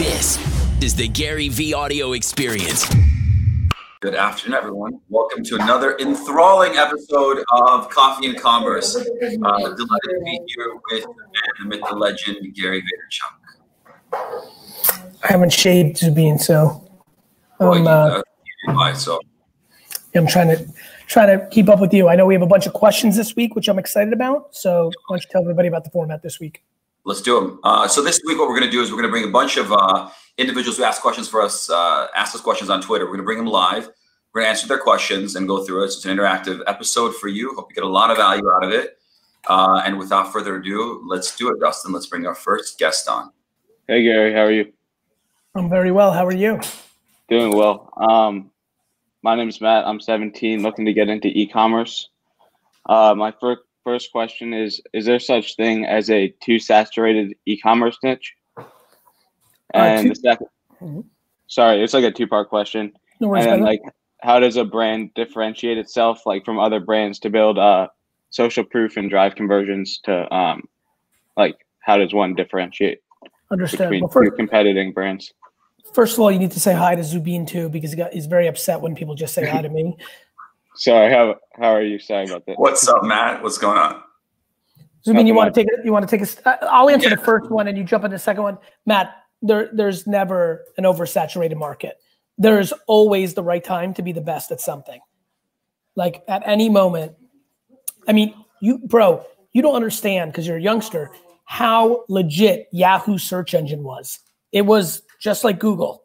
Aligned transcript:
This 0.00 0.38
is 0.82 0.94
the 0.94 1.10
GaryVee 1.10 1.74
audio 1.74 2.14
experience. 2.14 2.88
Good 4.00 4.14
afternoon, 4.14 4.56
everyone. 4.56 4.98
Welcome 5.10 5.44
to 5.44 5.56
another 5.56 5.98
enthralling 5.98 6.76
episode 6.76 7.44
of 7.52 7.90
Coffee 7.90 8.28
and 8.28 8.40
Commerce. 8.40 8.96
Uh, 8.96 9.02
delighted 9.02 9.76
to 9.76 10.20
be 10.24 10.40
here 10.46 10.72
with 10.90 11.02
the 11.02 11.06
man, 11.06 11.52
the 11.58 11.64
myth, 11.66 11.80
the 11.86 11.96
legend, 11.96 12.38
Gary 12.54 12.80
Vaynerchuk. 12.80 14.46
I 15.22 15.26
haven't 15.32 15.52
shaved 15.52 15.98
Zubin, 15.98 16.38
so 16.38 16.90
Well, 17.58 17.74
um, 17.74 17.82
you, 17.82 17.86
uh, 17.86 17.92
uh, 17.92 18.22
you 18.64 18.72
advise, 18.72 19.04
so 19.04 19.20
I'm 20.14 20.26
trying 20.26 20.48
to 20.48 20.66
trying 21.08 21.38
to 21.38 21.46
keep 21.48 21.68
up 21.68 21.78
with 21.78 21.92
you. 21.92 22.08
I 22.08 22.16
know 22.16 22.24
we 22.24 22.32
have 22.32 22.42
a 22.42 22.46
bunch 22.46 22.66
of 22.66 22.72
questions 22.72 23.16
this 23.18 23.36
week, 23.36 23.54
which 23.54 23.68
I'm 23.68 23.78
excited 23.78 24.14
about. 24.14 24.56
So 24.56 24.86
why 25.08 25.16
don't 25.16 25.22
you 25.24 25.28
tell 25.30 25.42
everybody 25.42 25.68
about 25.68 25.84
the 25.84 25.90
format 25.90 26.22
this 26.22 26.40
week? 26.40 26.62
Let's 27.10 27.20
do 27.20 27.38
them. 27.38 27.60
Uh, 27.64 27.88
so 27.88 28.02
this 28.02 28.20
week, 28.24 28.38
what 28.38 28.48
we're 28.48 28.58
going 28.58 28.70
to 28.70 28.70
do 28.70 28.80
is 28.80 28.90
we're 28.90 28.96
going 28.96 29.08
to 29.08 29.10
bring 29.10 29.24
a 29.24 29.32
bunch 29.32 29.56
of 29.56 29.72
uh, 29.72 30.08
individuals 30.38 30.78
who 30.78 30.84
ask 30.84 31.02
questions 31.02 31.28
for 31.28 31.42
us, 31.42 31.68
uh, 31.68 32.06
ask 32.14 32.34
us 32.34 32.40
questions 32.40 32.70
on 32.70 32.80
Twitter. 32.80 33.04
We're 33.04 33.16
going 33.16 33.20
to 33.20 33.24
bring 33.24 33.38
them 33.38 33.48
live. 33.48 33.88
We're 34.32 34.42
going 34.42 34.46
to 34.46 34.50
answer 34.50 34.68
their 34.68 34.78
questions 34.78 35.34
and 35.34 35.48
go 35.48 35.64
through 35.64 35.84
it. 35.84 35.90
So 35.90 35.96
it's 35.96 36.04
an 36.04 36.16
interactive 36.16 36.62
episode 36.68 37.16
for 37.16 37.26
you. 37.26 37.52
Hope 37.56 37.66
you 37.68 37.74
get 37.74 37.84
a 37.84 37.88
lot 37.88 38.10
of 38.10 38.16
value 38.16 38.48
out 38.48 38.64
of 38.64 38.70
it. 38.70 38.98
Uh, 39.48 39.82
and 39.84 39.98
without 39.98 40.32
further 40.32 40.56
ado, 40.56 41.02
let's 41.04 41.36
do 41.36 41.50
it, 41.50 41.58
Dustin. 41.60 41.92
Let's 41.92 42.06
bring 42.06 42.26
our 42.26 42.34
first 42.34 42.78
guest 42.78 43.08
on. 43.08 43.32
Hey 43.88 44.04
Gary, 44.04 44.32
how 44.32 44.42
are 44.42 44.52
you? 44.52 44.72
I'm 45.56 45.68
very 45.68 45.90
well. 45.90 46.12
How 46.12 46.24
are 46.24 46.34
you? 46.34 46.60
Doing 47.28 47.56
well. 47.56 47.92
Um, 47.96 48.52
my 49.22 49.34
name 49.34 49.48
is 49.48 49.60
Matt. 49.60 49.84
I'm 49.84 50.00
17, 50.00 50.62
looking 50.62 50.84
to 50.84 50.92
get 50.92 51.08
into 51.08 51.26
e-commerce. 51.26 52.08
Uh, 52.86 53.14
my 53.16 53.34
first 53.40 53.62
first 53.84 54.12
question 54.12 54.52
is: 54.52 54.80
Is 54.92 55.04
there 55.06 55.18
such 55.18 55.56
thing 55.56 55.84
as 55.84 56.10
a 56.10 56.28
too 56.42 56.58
saturated 56.58 57.34
e-commerce 57.46 57.98
niche? 58.02 58.34
And 59.74 60.02
two- 60.02 60.08
the 60.10 60.14
2nd 60.14 60.46
Mhm. 60.82 61.04
sorry, 61.46 61.82
it's 61.82 61.94
like 61.94 62.04
a 62.04 62.10
two 62.10 62.26
part 62.26 62.48
question. 62.48 62.92
No 63.20 63.28
worries. 63.28 63.44
And 63.44 63.54
then, 63.54 63.60
like, 63.60 63.82
how 64.22 64.40
does 64.40 64.56
a 64.56 64.64
brand 64.64 65.14
differentiate 65.14 65.78
itself, 65.78 66.26
like, 66.26 66.44
from 66.44 66.58
other 66.58 66.80
brands 66.80 67.18
to 67.20 67.30
build 67.30 67.58
uh, 67.58 67.88
social 68.30 68.64
proof 68.64 68.96
and 68.96 69.08
drive 69.10 69.34
conversions 69.34 69.98
to, 70.04 70.34
um, 70.34 70.68
like, 71.36 71.56
how 71.80 71.96
does 71.96 72.12
one 72.14 72.34
differentiate 72.34 73.00
Understand. 73.50 73.90
between 73.90 74.08
Well, 74.14 74.24
two 74.24 74.30
competing 74.36 74.92
brands? 74.92 75.32
first 75.92 76.14
of 76.14 76.20
all, 76.20 76.30
you 76.30 76.38
need 76.38 76.52
to 76.52 76.60
say 76.60 76.72
hi 76.72 76.94
to 76.94 77.02
Zubin 77.02 77.44
too, 77.46 77.68
because 77.68 77.90
he 77.90 77.96
got, 77.96 78.12
he's 78.12 78.26
very 78.26 78.46
upset 78.46 78.80
when 78.80 78.94
people 78.94 79.14
just 79.14 79.34
say 79.34 79.44
hi 79.46 79.60
to 79.62 79.68
me. 79.68 79.96
Sorry, 80.80 81.12
how 81.12 81.36
how 81.56 81.74
are 81.74 81.82
you? 81.82 81.98
saying 81.98 82.30
about 82.30 82.46
that. 82.46 82.58
What's 82.58 82.88
up, 82.88 83.02
Matt? 83.04 83.42
What's 83.42 83.58
going 83.58 83.76
on? 83.76 84.02
Zubin, 85.04 85.26
you 85.26 85.34
Nothing 85.34 85.36
want 85.36 85.54
to 85.54 85.60
take 85.60 85.68
it? 85.70 85.84
You 85.84 85.92
want 85.92 86.08
to 86.08 86.10
take 86.10 86.20
a? 86.20 86.28
s- 86.30 86.40
uh, 86.46 86.56
I'll 86.62 86.88
answer 86.88 87.10
Yeah. 87.10 87.16
the 87.16 87.22
first 87.22 87.50
one, 87.50 87.68
and 87.68 87.76
you 87.76 87.84
jump 87.84 88.04
into 88.04 88.14
the 88.14 88.18
second 88.18 88.44
one. 88.44 88.56
Matt, 88.86 89.14
there, 89.42 89.68
there's 89.74 90.06
never 90.06 90.64
an 90.78 90.84
oversaturated 90.84 91.56
market. 91.58 91.98
There's 92.38 92.72
always 92.86 93.34
the 93.34 93.42
right 93.42 93.62
time 93.62 93.92
to 93.92 94.02
be 94.02 94.12
the 94.12 94.22
best 94.22 94.50
at 94.52 94.60
something. 94.62 95.00
Like 95.96 96.22
at 96.28 96.42
any 96.46 96.70
moment. 96.70 97.12
I 98.08 98.14
mean, 98.14 98.32
you, 98.62 98.78
bro, 98.78 99.22
you 99.52 99.60
don't 99.60 99.74
understand 99.74 100.32
because 100.32 100.46
you're 100.46 100.56
a 100.56 100.62
youngster 100.62 101.10
how 101.44 102.04
legit 102.08 102.68
Yahoo 102.72 103.18
search 103.18 103.52
engine 103.52 103.82
was. 103.82 104.18
It 104.52 104.62
was 104.62 105.02
just 105.20 105.44
like 105.44 105.58
Google. 105.58 106.04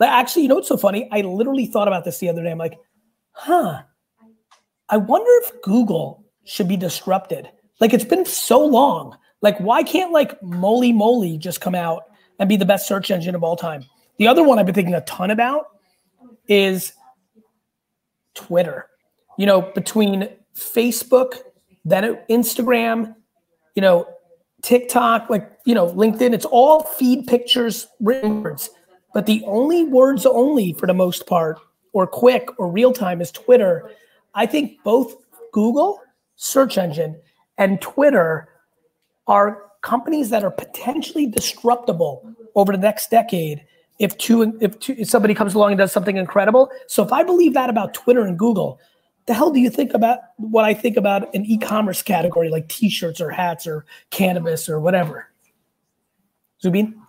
Like, 0.00 0.10
actually, 0.10 0.42
you 0.42 0.48
know 0.48 0.56
what's 0.56 0.66
so 0.68 0.76
funny? 0.76 1.08
I 1.12 1.20
literally 1.20 1.66
thought 1.66 1.86
about 1.86 2.04
this 2.04 2.18
the 2.18 2.28
other 2.28 2.42
day. 2.42 2.50
I'm 2.50 2.58
like, 2.58 2.76
huh. 3.30 3.82
I 4.90 4.96
wonder 4.96 5.30
if 5.44 5.62
Google 5.62 6.24
should 6.44 6.68
be 6.68 6.76
disrupted. 6.76 7.48
Like 7.80 7.92
it's 7.94 8.04
been 8.04 8.26
so 8.26 8.64
long. 8.64 9.16
Like 9.40 9.58
why 9.58 9.82
can't 9.82 10.12
like 10.12 10.42
Moly 10.42 10.92
Moly 10.92 11.38
just 11.38 11.60
come 11.60 11.74
out 11.74 12.04
and 12.38 12.48
be 12.48 12.56
the 12.56 12.64
best 12.64 12.86
search 12.86 13.10
engine 13.10 13.34
of 13.34 13.42
all 13.42 13.56
time? 13.56 13.84
The 14.18 14.28
other 14.28 14.42
one 14.42 14.58
I've 14.58 14.66
been 14.66 14.74
thinking 14.74 14.94
a 14.94 15.00
ton 15.02 15.30
about 15.30 15.66
is 16.46 16.92
Twitter. 18.34 18.86
You 19.38 19.46
know, 19.46 19.62
between 19.62 20.28
Facebook, 20.54 21.38
then 21.84 22.18
Instagram, 22.28 23.14
you 23.74 23.82
know, 23.82 24.06
TikTok, 24.62 25.30
like, 25.30 25.50
you 25.64 25.74
know, 25.74 25.88
LinkedIn, 25.88 26.34
it's 26.34 26.44
all 26.44 26.82
feed 26.82 27.26
pictures, 27.26 27.86
written 28.00 28.42
words. 28.42 28.70
But 29.14 29.26
the 29.26 29.42
only 29.46 29.84
words 29.84 30.26
only 30.26 30.74
for 30.74 30.86
the 30.86 30.94
most 30.94 31.26
part, 31.26 31.58
or 31.92 32.06
quick 32.06 32.48
or 32.58 32.70
real 32.70 32.92
time 32.92 33.20
is 33.20 33.32
Twitter. 33.32 33.90
I 34.34 34.46
think 34.46 34.82
both 34.84 35.16
Google, 35.52 36.00
search 36.36 36.78
engine, 36.78 37.20
and 37.58 37.80
Twitter 37.80 38.48
are 39.26 39.62
companies 39.82 40.30
that 40.30 40.44
are 40.44 40.50
potentially 40.50 41.26
disruptable 41.26 42.34
over 42.54 42.72
the 42.72 42.78
next 42.78 43.10
decade 43.10 43.64
if 43.98 44.16
two 44.16 44.56
if, 44.60 44.78
two, 44.80 44.94
if 44.98 45.08
somebody 45.08 45.34
comes 45.34 45.54
along 45.54 45.72
and 45.72 45.78
does 45.78 45.92
something 45.92 46.16
incredible. 46.16 46.70
So 46.86 47.04
if 47.04 47.12
I 47.12 47.22
believe 47.22 47.54
that 47.54 47.68
about 47.68 47.92
Twitter 47.92 48.22
and 48.22 48.38
Google, 48.38 48.80
the 49.26 49.34
hell 49.34 49.50
do 49.50 49.60
you 49.60 49.70
think 49.70 49.92
about 49.92 50.20
what 50.38 50.64
I 50.64 50.72
think 50.72 50.96
about 50.96 51.32
an 51.34 51.44
e-commerce 51.44 52.02
category 52.02 52.48
like 52.48 52.68
t-shirts 52.68 53.20
or 53.20 53.30
hats 53.30 53.66
or 53.66 53.84
cannabis 54.10 54.68
or 54.68 54.80
whatever? 54.80 55.28
Zubin? 56.62 57.00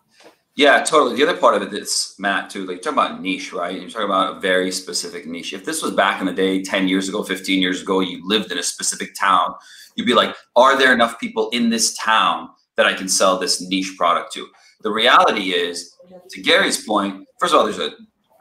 Yeah, 0.55 0.83
totally. 0.83 1.15
The 1.15 1.23
other 1.23 1.39
part 1.39 1.55
of 1.55 1.61
it 1.61 1.73
is 1.73 2.13
Matt 2.19 2.49
too. 2.49 2.65
Like 2.65 2.83
you're 2.83 2.93
talking 2.93 2.99
about 2.99 3.21
niche, 3.21 3.53
right? 3.53 3.79
You're 3.79 3.89
talking 3.89 4.05
about 4.05 4.37
a 4.37 4.39
very 4.39 4.71
specific 4.71 5.25
niche. 5.25 5.53
If 5.53 5.63
this 5.63 5.81
was 5.81 5.91
back 5.91 6.19
in 6.19 6.27
the 6.27 6.33
day, 6.33 6.61
10 6.61 6.87
years 6.87 7.07
ago, 7.07 7.23
15 7.23 7.61
years 7.61 7.81
ago, 7.81 8.01
you 8.01 8.27
lived 8.27 8.51
in 8.51 8.57
a 8.57 8.63
specific 8.63 9.15
town, 9.15 9.53
you'd 9.95 10.05
be 10.05 10.13
like, 10.13 10.35
are 10.55 10.77
there 10.77 10.93
enough 10.93 11.19
people 11.19 11.49
in 11.51 11.69
this 11.69 11.97
town 11.97 12.49
that 12.75 12.85
I 12.85 12.93
can 12.93 13.07
sell 13.07 13.39
this 13.39 13.61
niche 13.61 13.95
product 13.97 14.33
to? 14.33 14.47
The 14.83 14.91
reality 14.91 15.51
is, 15.53 15.95
to 16.31 16.41
Gary's 16.41 16.85
point, 16.85 17.27
first 17.39 17.53
of 17.53 17.59
all, 17.59 17.65
there's 17.65 17.79
a 17.79 17.91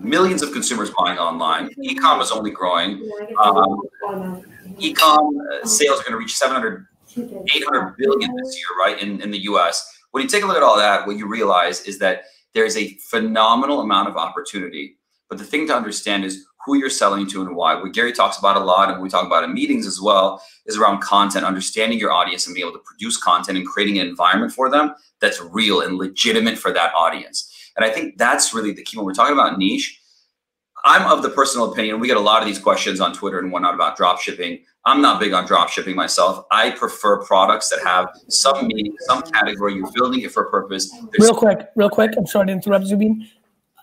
millions 0.01 0.43
of 0.43 0.53
consumers 0.53 0.91
buying 0.99 1.19
online. 1.19 1.71
E-com 1.83 2.21
is 2.21 2.33
only 2.33 2.51
growing. 2.51 3.09
Um, 3.43 3.83
e-com 4.79 5.39
uh, 5.53 5.67
sales 5.67 6.01
are 6.01 6.03
going 6.03 6.13
to 6.13 6.19
reach 6.19 6.37
700 6.37 6.87
800 7.17 7.97
billion 7.99 8.35
this 8.37 8.57
year, 8.57 8.67
right, 8.79 9.01
in, 9.01 9.21
in 9.21 9.31
the 9.31 9.41
US. 9.41 10.00
When 10.11 10.23
you 10.23 10.29
take 10.29 10.43
a 10.43 10.47
look 10.47 10.57
at 10.57 10.63
all 10.63 10.77
that, 10.77 11.07
what 11.07 11.17
you 11.17 11.27
realize 11.29 11.83
is 11.83 11.99
that 12.01 12.25
there's 12.55 12.77
a 12.77 12.95
phenomenal 13.11 13.81
amount 13.81 14.09
of 14.09 14.17
opportunity. 14.17 14.97
But 15.29 15.39
the 15.39 15.45
thing 15.45 15.69
to 15.69 15.77
understand 15.77 16.25
is 16.25 16.45
who 16.67 16.77
you're 16.77 16.91
selling 16.91 17.27
to 17.29 17.43
and 17.43 17.55
why. 17.55 17.75
What 17.75 17.95
Gary 17.95 18.13
talks 18.13 18.39
about 18.39 18.57
a 18.57 18.65
lot, 18.65 18.91
and 18.91 19.01
we 19.01 19.09
talk 19.09 19.27
about 19.27 19.45
in 19.45 19.55
meetings 19.55 19.87
as 19.87 20.01
well, 20.01 20.43
is 20.67 20.77
around 20.77 21.01
content, 21.01 21.45
understanding 21.45 21.99
your 21.99 22.13
audience 22.13 22.47
and 22.47 22.55
being 22.55 22.67
able 22.67 22.77
to 22.77 22.85
produce 22.85 23.17
content 23.17 23.57
and 23.57 23.67
creating 23.67 23.99
an 23.99 24.09
environment 24.09 24.53
for 24.53 24.69
them 24.69 24.95
that's 25.21 25.41
real 25.41 25.81
and 25.81 25.97
legitimate 25.97 26.59
for 26.59 26.73
that 26.73 26.93
audience. 26.95 27.71
And 27.77 27.85
I 27.85 27.91
think 27.91 28.19
that's 28.19 28.53
really 28.53 28.73
the 28.73 28.83
key 28.83 28.97
when 28.97 29.07
we're 29.07 29.15
talking 29.15 29.33
about 29.33 29.59
niche. 29.59 30.00
I'm 30.85 31.11
of 31.11 31.23
the 31.23 31.31
personal 31.31 31.73
opinion, 31.73 32.01
we 32.01 32.09
get 32.09 32.17
a 32.17 32.21
lot 32.21 32.43
of 32.43 32.49
these 32.49 32.59
questions 32.59 33.01
on 33.01 33.13
Twitter 33.13 33.39
and 33.39 33.53
whatnot 33.53 33.75
about 33.75 33.97
drop 33.97 34.21
shipping. 34.21 34.61
I'm 34.85 35.03
not 35.03 35.21
big 35.21 35.33
on 35.33 35.47
drop 35.47 35.69
shipping 35.69 35.95
myself. 35.95 36.47
I 36.51 36.71
prefer 36.71 37.23
products 37.23 37.69
that 37.69 37.81
have 37.83 38.09
some 38.29 38.67
meaning, 38.67 38.95
some 39.01 39.23
category. 39.23 39.75
You're 39.75 39.93
building 39.93 40.21
it 40.23 40.33
for 40.33 40.45
a 40.45 40.51
purpose. 40.51 40.91
There's 40.91 41.31
Real 41.31 41.35
quick, 41.35 41.69
real 41.77 41.91
quick. 41.91 42.13
I'm 42.17 42.27
sorry 42.27 42.47
to 42.47 42.53
interrupt, 42.53 42.87
Zubin. 42.87 43.29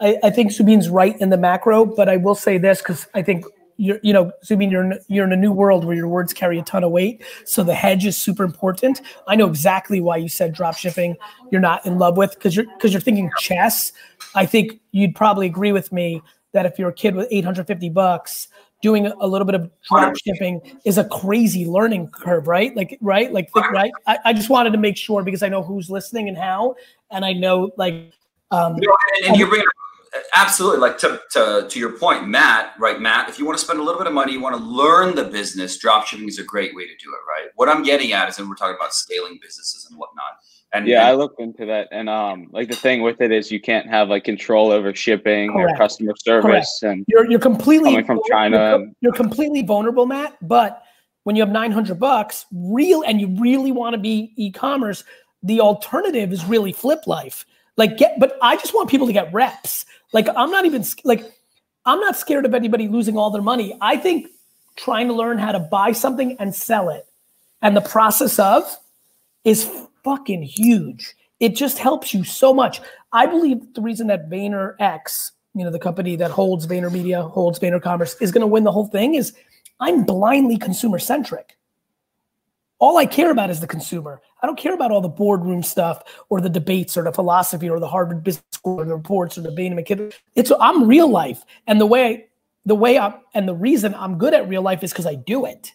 I, 0.01 0.17
I 0.23 0.29
think 0.29 0.51
Zubin's 0.51 0.89
right 0.89 1.19
in 1.21 1.29
the 1.29 1.37
macro, 1.37 1.85
but 1.85 2.09
I 2.09 2.17
will 2.17 2.35
say 2.35 2.57
this 2.57 2.79
because 2.79 3.07
I 3.13 3.21
think 3.21 3.45
you're, 3.77 3.99
you 4.01 4.11
know, 4.11 4.31
Zubin, 4.43 4.71
you're 4.71 4.83
in, 4.83 4.99
you're 5.07 5.25
in 5.25 5.31
a 5.31 5.37
new 5.37 5.51
world 5.51 5.85
where 5.85 5.95
your 5.95 6.07
words 6.07 6.33
carry 6.33 6.57
a 6.57 6.63
ton 6.63 6.83
of 6.83 6.91
weight. 6.91 7.23
So 7.45 7.63
the 7.63 7.75
hedge 7.75 8.05
is 8.05 8.17
super 8.17 8.43
important. 8.43 9.01
I 9.27 9.35
know 9.35 9.47
exactly 9.47 10.01
why 10.01 10.17
you 10.17 10.29
said 10.29 10.53
drop 10.53 10.75
shipping. 10.75 11.15
You're 11.51 11.61
not 11.61 11.85
in 11.85 11.99
love 11.99 12.17
with 12.17 12.33
because 12.33 12.55
you're 12.55 12.65
because 12.65 12.91
you're 12.91 13.01
thinking 13.01 13.31
chess. 13.39 13.91
I 14.33 14.47
think 14.47 14.79
you'd 14.91 15.15
probably 15.15 15.45
agree 15.45 15.71
with 15.71 15.91
me 15.91 16.23
that 16.53 16.65
if 16.65 16.79
you're 16.79 16.89
a 16.89 16.93
kid 16.93 17.15
with 17.15 17.27
850 17.31 17.89
bucks, 17.89 18.47
doing 18.81 19.07
a 19.07 19.27
little 19.27 19.45
bit 19.45 19.55
of 19.55 19.71
drop 19.89 20.15
shipping 20.23 20.61
is 20.85 20.97
a 20.97 21.05
crazy 21.05 21.65
learning 21.65 22.09
curve, 22.09 22.47
right? 22.47 22.75
Like, 22.75 22.97
right? 23.01 23.31
Like, 23.31 23.51
think, 23.51 23.71
right? 23.71 23.91
I, 24.05 24.19
I 24.25 24.33
just 24.33 24.49
wanted 24.49 24.71
to 24.71 24.77
make 24.77 24.97
sure 24.97 25.23
because 25.23 25.41
I 25.43 25.49
know 25.49 25.63
who's 25.63 25.89
listening 25.89 26.27
and 26.27 26.37
how, 26.37 26.75
and 27.09 27.25
I 27.25 27.33
know 27.33 27.71
like, 27.77 28.13
um, 28.51 28.75
and, 28.75 29.27
and 29.27 29.37
you're 29.37 29.49
bringing 29.49 29.67
absolutely 30.35 30.79
like 30.79 30.97
to, 30.99 31.19
to 31.31 31.67
to 31.69 31.79
your 31.79 31.91
point, 31.97 32.27
Matt. 32.27 32.73
Right, 32.79 32.99
Matt. 32.99 33.29
If 33.29 33.39
you 33.39 33.45
want 33.45 33.57
to 33.57 33.63
spend 33.63 33.79
a 33.79 33.83
little 33.83 33.99
bit 33.99 34.07
of 34.07 34.13
money, 34.13 34.33
you 34.33 34.41
want 34.41 34.55
to 34.55 34.63
learn 34.63 35.15
the 35.15 35.25
business. 35.25 35.77
Drop 35.77 36.07
shipping 36.07 36.27
is 36.27 36.39
a 36.39 36.43
great 36.43 36.75
way 36.75 36.83
to 36.83 36.95
do 37.03 37.11
it. 37.11 37.19
Right. 37.27 37.49
What 37.55 37.69
I'm 37.69 37.83
getting 37.83 38.13
at 38.13 38.29
is, 38.29 38.39
and 38.39 38.49
we're 38.49 38.55
talking 38.55 38.75
about 38.75 38.93
scaling 38.93 39.39
businesses 39.41 39.87
and 39.89 39.97
whatnot. 39.97 40.39
And 40.73 40.85
Yeah, 40.87 41.05
I 41.05 41.11
and- 41.11 41.17
looked 41.17 41.39
into 41.39 41.65
that, 41.65 41.87
and 41.91 42.09
um, 42.09 42.47
like 42.51 42.69
the 42.69 42.75
thing 42.75 43.01
with 43.01 43.21
it 43.21 43.31
is 43.31 43.51
you 43.51 43.61
can't 43.61 43.87
have 43.87 44.09
like 44.09 44.25
control 44.25 44.71
over 44.71 44.93
shipping 44.93 45.49
or 45.51 45.73
customer 45.77 46.13
service, 46.17 46.81
and 46.83 47.05
you're 47.07 47.29
you're 47.29 47.39
completely 47.39 47.91
Coming 47.91 48.05
from 48.05 48.19
China 48.29 48.57
You're, 48.57 48.75
and- 48.75 48.95
you're 49.01 49.13
completely 49.13 49.61
vulnerable, 49.61 50.05
Matt. 50.05 50.35
But 50.41 50.83
when 51.23 51.35
you 51.35 51.41
have 51.41 51.51
900 51.51 51.99
bucks, 51.99 52.45
real, 52.53 53.03
and 53.03 53.19
you 53.21 53.27
really 53.39 53.71
want 53.71 53.93
to 53.93 53.97
be 53.97 54.33
e-commerce, 54.35 55.03
the 55.43 55.61
alternative 55.61 56.31
is 56.33 56.45
really 56.45 56.71
flip 56.73 57.07
life. 57.07 57.45
Like 57.77 57.97
get, 57.97 58.19
but 58.19 58.37
I 58.41 58.55
just 58.57 58.73
want 58.73 58.89
people 58.89 59.07
to 59.07 59.13
get 59.13 59.31
reps. 59.31 59.85
Like 60.11 60.27
I'm 60.35 60.51
not 60.51 60.65
even 60.65 60.83
like 61.05 61.31
I'm 61.85 61.99
not 62.01 62.17
scared 62.17 62.45
of 62.45 62.53
anybody 62.53 62.87
losing 62.89 63.17
all 63.17 63.29
their 63.29 63.41
money. 63.41 63.77
I 63.79 63.95
think 63.97 64.27
trying 64.75 65.07
to 65.07 65.13
learn 65.13 65.37
how 65.37 65.53
to 65.53 65.59
buy 65.59 65.93
something 65.93 66.35
and 66.39 66.53
sell 66.53 66.89
it, 66.89 67.05
and 67.61 67.75
the 67.75 67.81
process 67.81 68.37
of 68.39 68.63
is 69.45 69.69
fucking 70.03 70.43
huge. 70.43 71.15
it 71.39 71.55
just 71.55 71.77
helps 71.77 72.13
you 72.13 72.23
so 72.23 72.53
much. 72.53 72.81
I 73.11 73.25
believe 73.25 73.73
the 73.73 73.81
reason 73.81 74.07
that 74.07 74.29
VaynerX, 74.29 75.31
you 75.53 75.63
know, 75.63 75.71
the 75.71 75.79
company 75.79 76.15
that 76.15 76.31
holds 76.31 76.65
VaynerMedia, 76.67 77.29
holds 77.31 77.59
Vayner 77.59 77.81
Commerce, 77.81 78.15
is 78.21 78.31
going 78.31 78.41
to 78.41 78.47
win 78.47 78.63
the 78.63 78.71
whole 78.71 78.87
thing 78.87 79.15
is 79.15 79.33
I'm 79.79 80.03
blindly 80.03 80.57
consumer 80.57 80.99
centric. 80.99 81.57
All 82.79 82.97
I 82.97 83.05
care 83.05 83.31
about 83.31 83.49
is 83.49 83.59
the 83.59 83.67
consumer. 83.67 84.21
I 84.41 84.45
don't 84.45 84.57
care 84.57 84.73
about 84.73 84.91
all 84.91 85.01
the 85.01 85.09
boardroom 85.09 85.63
stuff 85.63 86.03
or 86.29 86.41
the 86.41 86.49
debates 86.49 86.95
or 86.95 87.03
the 87.03 87.11
philosophy 87.11 87.69
or 87.69 87.79
the 87.79 87.87
Harvard 87.87 88.23
Business 88.23 88.45
School 88.51 88.81
or 88.81 88.85
the 88.85 88.95
reports 88.95 89.37
or 89.37 89.41
the 89.41 89.51
Bain 89.51 89.73
and 89.73 89.83
McKinsey. 89.83 90.13
It's 90.35 90.51
I'm 90.59 90.87
real 90.87 91.09
life, 91.09 91.43
and 91.65 91.81
the 91.81 91.87
way 91.87 92.27
the 92.65 92.75
way 92.75 92.99
I'm 92.99 93.15
and 93.33 93.47
the 93.47 93.55
reason 93.55 93.95
I'm 93.95 94.19
good 94.19 94.35
at 94.35 94.47
real 94.47 94.61
life 94.61 94.83
is 94.83 94.91
because 94.91 95.07
I 95.07 95.15
do 95.15 95.45
it. 95.45 95.73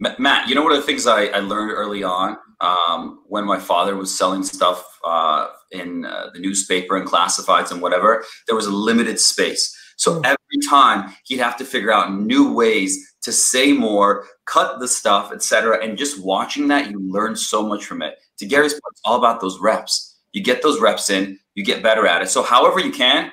Matt, 0.00 0.48
you 0.48 0.54
know 0.54 0.62
one 0.62 0.72
of 0.72 0.78
the 0.78 0.84
things 0.84 1.06
I, 1.06 1.26
I 1.26 1.38
learned 1.38 1.70
early 1.70 2.02
on 2.02 2.36
um, 2.60 3.20
when 3.26 3.44
my 3.44 3.58
father 3.58 3.96
was 3.96 4.16
selling 4.16 4.42
stuff 4.42 4.84
uh, 5.04 5.48
in 5.70 6.04
uh, 6.04 6.30
the 6.32 6.40
newspaper 6.40 6.96
and 6.96 7.06
classifieds 7.06 7.70
and 7.70 7.80
whatever, 7.80 8.24
there 8.46 8.56
was 8.56 8.66
a 8.66 8.70
limited 8.70 9.20
space. 9.20 9.76
So 9.96 10.20
mm. 10.20 10.24
every 10.24 10.68
time 10.68 11.14
he'd 11.24 11.38
have 11.38 11.56
to 11.58 11.64
figure 11.64 11.92
out 11.92 12.12
new 12.12 12.52
ways 12.52 13.14
to 13.22 13.32
say 13.32 13.72
more, 13.72 14.26
cut 14.46 14.80
the 14.80 14.88
stuff, 14.88 15.32
etc. 15.32 15.82
And 15.82 15.96
just 15.96 16.22
watching 16.22 16.68
that, 16.68 16.90
you 16.90 17.00
learn 17.00 17.36
so 17.36 17.66
much 17.66 17.84
from 17.84 18.02
it. 18.02 18.16
To 18.38 18.46
Gary's 18.46 18.72
point, 18.72 18.82
it's 18.92 19.00
all 19.04 19.18
about 19.18 19.40
those 19.40 19.60
reps. 19.60 20.18
You 20.32 20.42
get 20.42 20.62
those 20.62 20.80
reps 20.80 21.10
in, 21.10 21.38
you 21.54 21.64
get 21.64 21.82
better 21.82 22.06
at 22.06 22.22
it. 22.22 22.28
So 22.28 22.42
however 22.42 22.80
you 22.80 22.90
can, 22.90 23.30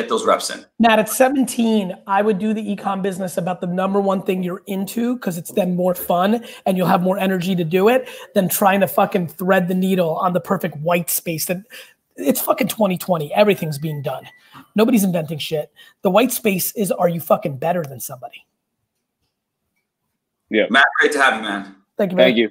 get 0.00 0.08
those 0.08 0.24
reps 0.24 0.50
in. 0.50 0.64
Matt, 0.78 0.98
at 0.98 1.08
17, 1.08 1.96
I 2.06 2.22
would 2.22 2.38
do 2.38 2.54
the 2.54 2.62
ecom 2.76 3.02
business 3.02 3.36
about 3.36 3.60
the 3.60 3.66
number 3.66 4.00
one 4.00 4.22
thing 4.22 4.42
you're 4.42 4.62
into 4.66 5.14
because 5.14 5.38
it's 5.38 5.52
then 5.52 5.74
more 5.74 5.94
fun 5.94 6.44
and 6.66 6.76
you'll 6.76 6.86
have 6.86 7.02
more 7.02 7.18
energy 7.18 7.56
to 7.56 7.64
do 7.64 7.88
it 7.88 8.08
than 8.34 8.48
trying 8.48 8.80
to 8.80 8.86
fucking 8.86 9.28
thread 9.28 9.68
the 9.68 9.74
needle 9.74 10.16
on 10.16 10.32
the 10.32 10.40
perfect 10.40 10.76
white 10.76 11.10
space 11.10 11.46
that 11.46 11.58
it's 12.16 12.40
fucking 12.40 12.68
2020. 12.68 13.32
Everything's 13.34 13.78
being 13.78 14.02
done. 14.02 14.28
Nobody's 14.74 15.04
inventing 15.04 15.38
shit. 15.38 15.72
The 16.02 16.10
white 16.10 16.32
space 16.32 16.72
is 16.72 16.92
are 16.92 17.08
you 17.08 17.20
fucking 17.20 17.58
better 17.58 17.82
than 17.82 18.00
somebody? 18.00 18.46
Yeah. 20.50 20.66
Matt, 20.70 20.84
great 21.00 21.12
to 21.12 21.22
have 21.22 21.36
you, 21.36 21.42
man. 21.42 21.76
Thank 21.96 22.12
you, 22.12 22.16
man. 22.16 22.26
Thank 22.26 22.36
you. 22.36 22.50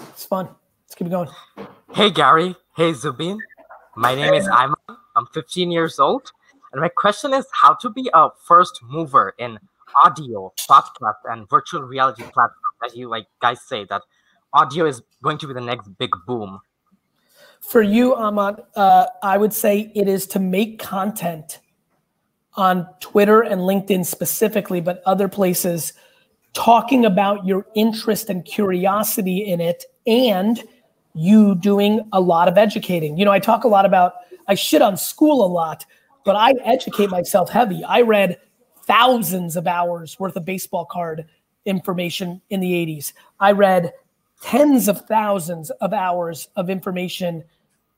It's 0.00 0.26
fun. 0.26 0.48
Let's 0.84 0.94
keep 0.94 1.06
it 1.06 1.10
going. 1.10 1.28
Hey, 1.92 2.10
Gary. 2.10 2.56
Hey, 2.76 2.92
Zubin. 2.92 3.38
My 3.98 4.14
name 4.14 4.34
is 4.34 4.46
Ayman. 4.46 4.74
I'm 5.16 5.26
15 5.32 5.70
years 5.70 5.98
old. 5.98 6.30
And 6.70 6.82
my 6.82 6.90
question 6.90 7.32
is 7.32 7.46
how 7.50 7.72
to 7.76 7.88
be 7.88 8.10
a 8.12 8.28
first 8.46 8.80
mover 8.82 9.34
in 9.38 9.58
audio, 10.04 10.52
podcast, 10.68 11.14
and 11.24 11.48
virtual 11.48 11.80
reality 11.80 12.22
platform. 12.24 12.74
As 12.84 12.94
you 12.94 13.08
like 13.08 13.26
guys 13.40 13.62
say, 13.62 13.86
that 13.88 14.02
audio 14.52 14.84
is 14.84 15.00
going 15.22 15.38
to 15.38 15.46
be 15.46 15.54
the 15.54 15.62
next 15.62 15.88
big 15.96 16.10
boom. 16.26 16.60
For 17.60 17.80
you, 17.80 18.14
Ahmad, 18.14 18.62
uh, 18.76 19.06
I 19.22 19.38
would 19.38 19.54
say 19.54 19.90
it 19.94 20.08
is 20.08 20.26
to 20.28 20.40
make 20.40 20.78
content 20.78 21.60
on 22.52 22.86
Twitter 23.00 23.40
and 23.40 23.62
LinkedIn 23.62 24.04
specifically, 24.04 24.82
but 24.82 25.02
other 25.06 25.26
places, 25.26 25.94
talking 26.52 27.06
about 27.06 27.46
your 27.46 27.66
interest 27.74 28.28
and 28.28 28.44
curiosity 28.44 29.38
in 29.38 29.62
it 29.62 29.84
and 30.06 30.62
you 31.16 31.54
doing 31.54 32.06
a 32.12 32.20
lot 32.20 32.46
of 32.46 32.58
educating. 32.58 33.16
You 33.16 33.24
know, 33.24 33.32
I 33.32 33.38
talk 33.38 33.64
a 33.64 33.68
lot 33.68 33.86
about, 33.86 34.14
I 34.46 34.54
shit 34.54 34.82
on 34.82 34.96
school 34.96 35.44
a 35.44 35.48
lot, 35.48 35.86
but 36.24 36.36
I 36.36 36.52
educate 36.64 37.10
myself 37.10 37.48
heavy. 37.48 37.82
I 37.84 38.02
read 38.02 38.38
thousands 38.84 39.56
of 39.56 39.66
hours 39.66 40.20
worth 40.20 40.36
of 40.36 40.44
baseball 40.44 40.84
card 40.84 41.26
information 41.64 42.40
in 42.50 42.60
the 42.60 42.72
80s. 42.72 43.12
I 43.40 43.52
read 43.52 43.92
tens 44.42 44.88
of 44.88 45.06
thousands 45.06 45.70
of 45.70 45.92
hours 45.92 46.48
of 46.54 46.68
information 46.68 47.44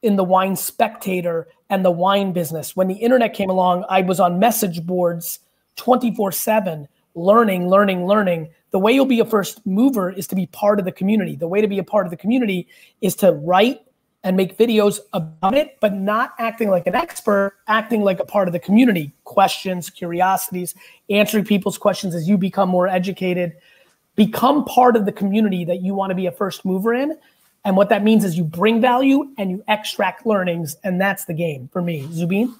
in 0.03 0.17
the 0.17 0.25
wine 0.25 0.55
spectator 0.55 1.49
and 1.71 1.85
the 1.85 1.91
wine 1.91 2.33
business. 2.33 2.77
When 2.77 2.89
the 2.89 2.95
internet 2.95 3.35
came 3.35 3.51
along, 3.51 3.85
I 3.89 4.03
was 4.03 4.21
on 4.21 4.39
message 4.39 4.87
boards 4.87 5.41
24 5.77 6.33
7, 6.33 6.89
learning, 7.15 7.69
learning, 7.69 8.07
learning 8.07 8.49
the 8.71 8.79
way 8.79 8.93
you'll 8.93 9.07
be 9.07 9.21
a 9.21 9.25
first 9.25 9.65
mover 9.67 10.11
is 10.11 10.27
to 10.29 10.35
be 10.35 10.47
part 10.47 10.79
of 10.79 10.85
the 10.85 10.93
community. 10.93 11.37
The 11.37 11.49
way 11.49 11.61
to 11.61 11.69
be 11.69 11.79
a 11.79 11.85
part 11.85 12.07
of 12.07 12.11
the 12.11 12.17
community 12.17 12.69
is 13.01 13.15
to 13.17 13.33
write 13.33 13.81
and 14.25 14.37
make 14.37 14.59
videos 14.59 14.99
about 15.13 15.55
it, 15.55 15.79
but 15.81 15.95
not 15.95 16.35
acting 16.39 16.69
like 16.71 16.87
an 16.87 16.95
expert, 16.95 17.55
acting 17.69 18.03
like 18.03 18.21
a 18.21 18.25
part 18.25 18.49
of 18.49 18.53
the 18.53 18.59
community. 18.59 19.13
Questions, 19.25 19.91
curiosities, 19.91 20.75
answering 21.09 21.45
people's 21.45 21.79
questions 21.79 22.15
as 22.15 22.29
you 22.29 22.37
become 22.37 22.69
more 22.69 22.89
educated. 22.89 23.57
Become 24.17 24.65
part 24.65 24.97
of 24.97 25.07
the 25.07 25.13
community 25.13 25.65
that 25.65 25.81
you 25.83 25.95
want 25.95 26.11
to 26.11 26.15
be 26.15 26.27
a 26.27 26.33
first 26.33 26.65
mover 26.65 26.93
in. 26.93 27.17
And 27.65 27.77
what 27.77 27.89
that 27.91 28.03
means 28.03 28.25
is 28.25 28.37
you 28.37 28.45
bring 28.45 28.81
value 28.81 29.33
and 29.39 29.51
you 29.51 29.65
extract 29.69 30.27
learnings. 30.27 30.77
And 30.83 31.01
that's 31.01 31.25
the 31.27 31.35
game 31.35 31.69
for 31.73 31.81
me. 31.81 32.09
Zubin? 32.13 32.55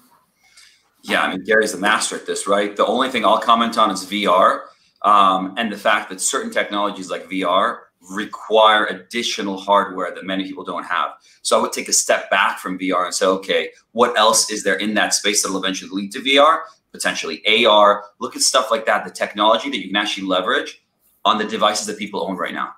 Yeah, 1.03 1.23
I 1.23 1.29
mean, 1.29 1.43
Gary's 1.43 1.71
the 1.71 1.77
master 1.77 2.15
at 2.15 2.25
this, 2.25 2.47
right? 2.47 2.75
The 2.75 2.85
only 2.85 3.09
thing 3.09 3.25
I'll 3.25 3.39
comment 3.39 3.77
on 3.77 3.91
is 3.91 4.05
VR 4.05 4.61
um, 5.03 5.53
and 5.57 5.71
the 5.71 5.77
fact 5.77 6.09
that 6.09 6.21
certain 6.21 6.51
technologies 6.51 7.09
like 7.09 7.29
VR 7.29 7.79
require 8.11 8.85
additional 8.85 9.57
hardware 9.57 10.13
that 10.13 10.25
many 10.25 10.43
people 10.43 10.63
don't 10.63 10.85
have. 10.85 11.11
So 11.41 11.57
I 11.57 11.61
would 11.61 11.73
take 11.73 11.89
a 11.89 11.93
step 11.93 12.29
back 12.29 12.59
from 12.59 12.79
VR 12.79 13.05
and 13.05 13.13
say, 13.13 13.25
okay, 13.25 13.69
what 13.91 14.17
else 14.17 14.49
is 14.49 14.63
there 14.63 14.75
in 14.75 14.93
that 14.95 15.13
space 15.13 15.43
that 15.43 15.51
will 15.51 15.59
eventually 15.59 15.91
lead 15.91 16.11
to 16.13 16.19
VR? 16.19 16.61
Potentially 16.91 17.65
AR. 17.65 18.05
Look 18.19 18.35
at 18.35 18.41
stuff 18.41 18.71
like 18.71 18.85
that, 18.85 19.05
the 19.05 19.11
technology 19.11 19.69
that 19.69 19.77
you 19.77 19.87
can 19.87 19.95
actually 19.95 20.27
leverage 20.27 20.81
on 21.25 21.37
the 21.37 21.45
devices 21.45 21.85
that 21.87 21.97
people 21.97 22.25
own 22.27 22.37
right 22.37 22.53
now. 22.53 22.73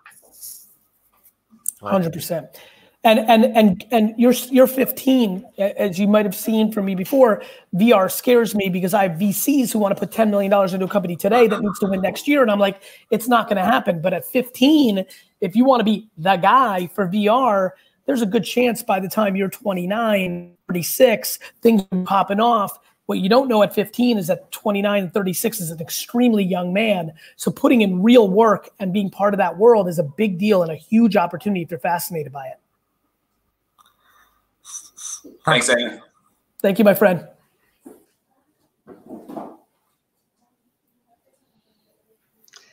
Hundred 1.81 2.13
percent 2.13 2.59
and 3.03 3.19
and 3.19 3.45
and 3.45 3.85
and 3.91 4.13
you're 4.17 4.33
you're 4.49 4.67
15 4.67 5.45
as 5.57 5.99
you 5.99 6.07
might 6.07 6.25
have 6.25 6.35
seen 6.35 6.71
from 6.71 6.85
me 6.85 6.95
before 6.95 7.41
vr 7.75 8.11
scares 8.11 8.53
me 8.53 8.69
because 8.69 8.93
i 8.93 9.07
have 9.07 9.17
vcs 9.17 9.71
who 9.71 9.79
want 9.79 9.95
to 9.95 9.99
put 9.99 10.11
10 10.11 10.29
million 10.29 10.51
dollars 10.51 10.73
into 10.73 10.85
a 10.85 10.89
company 10.89 11.15
today 11.15 11.47
that 11.47 11.61
needs 11.61 11.79
to 11.79 11.87
win 11.87 12.01
next 12.01 12.27
year 12.27 12.41
and 12.41 12.51
i'm 12.51 12.59
like 12.59 12.81
it's 13.09 13.27
not 13.27 13.47
going 13.47 13.57
to 13.57 13.63
happen 13.63 14.01
but 14.01 14.13
at 14.13 14.25
15 14.25 15.05
if 15.41 15.55
you 15.55 15.65
want 15.65 15.79
to 15.79 15.83
be 15.83 16.09
the 16.17 16.35
guy 16.37 16.87
for 16.87 17.07
vr 17.07 17.71
there's 18.05 18.21
a 18.21 18.25
good 18.25 18.43
chance 18.43 18.83
by 18.83 18.99
the 18.99 19.09
time 19.09 19.35
you're 19.35 19.49
29 19.49 20.55
36 20.67 21.39
things 21.61 21.81
are 21.91 22.03
popping 22.03 22.39
off 22.39 22.77
what 23.07 23.17
you 23.17 23.27
don't 23.27 23.49
know 23.49 23.61
at 23.61 23.73
15 23.73 24.19
is 24.19 24.27
that 24.27 24.51
29 24.51 25.03
and 25.03 25.13
36 25.13 25.59
is 25.59 25.69
an 25.69 25.81
extremely 25.81 26.45
young 26.45 26.71
man. 26.71 27.11
So 27.35 27.51
putting 27.51 27.81
in 27.81 28.01
real 28.01 28.29
work 28.29 28.69
and 28.79 28.93
being 28.93 29.09
part 29.09 29.33
of 29.33 29.37
that 29.39 29.57
world 29.57 29.89
is 29.89 29.99
a 29.99 30.03
big 30.03 30.37
deal 30.37 30.61
and 30.61 30.71
a 30.71 30.75
huge 30.75 31.17
opportunity 31.17 31.61
if 31.61 31.71
you're 31.71 31.79
fascinated 31.79 32.31
by 32.31 32.45
it. 32.45 32.60
Thanks, 35.45 35.69
Amy. 35.69 35.99
Thank 36.61 36.79
you, 36.79 36.85
my 36.85 36.93
friend. 36.93 37.27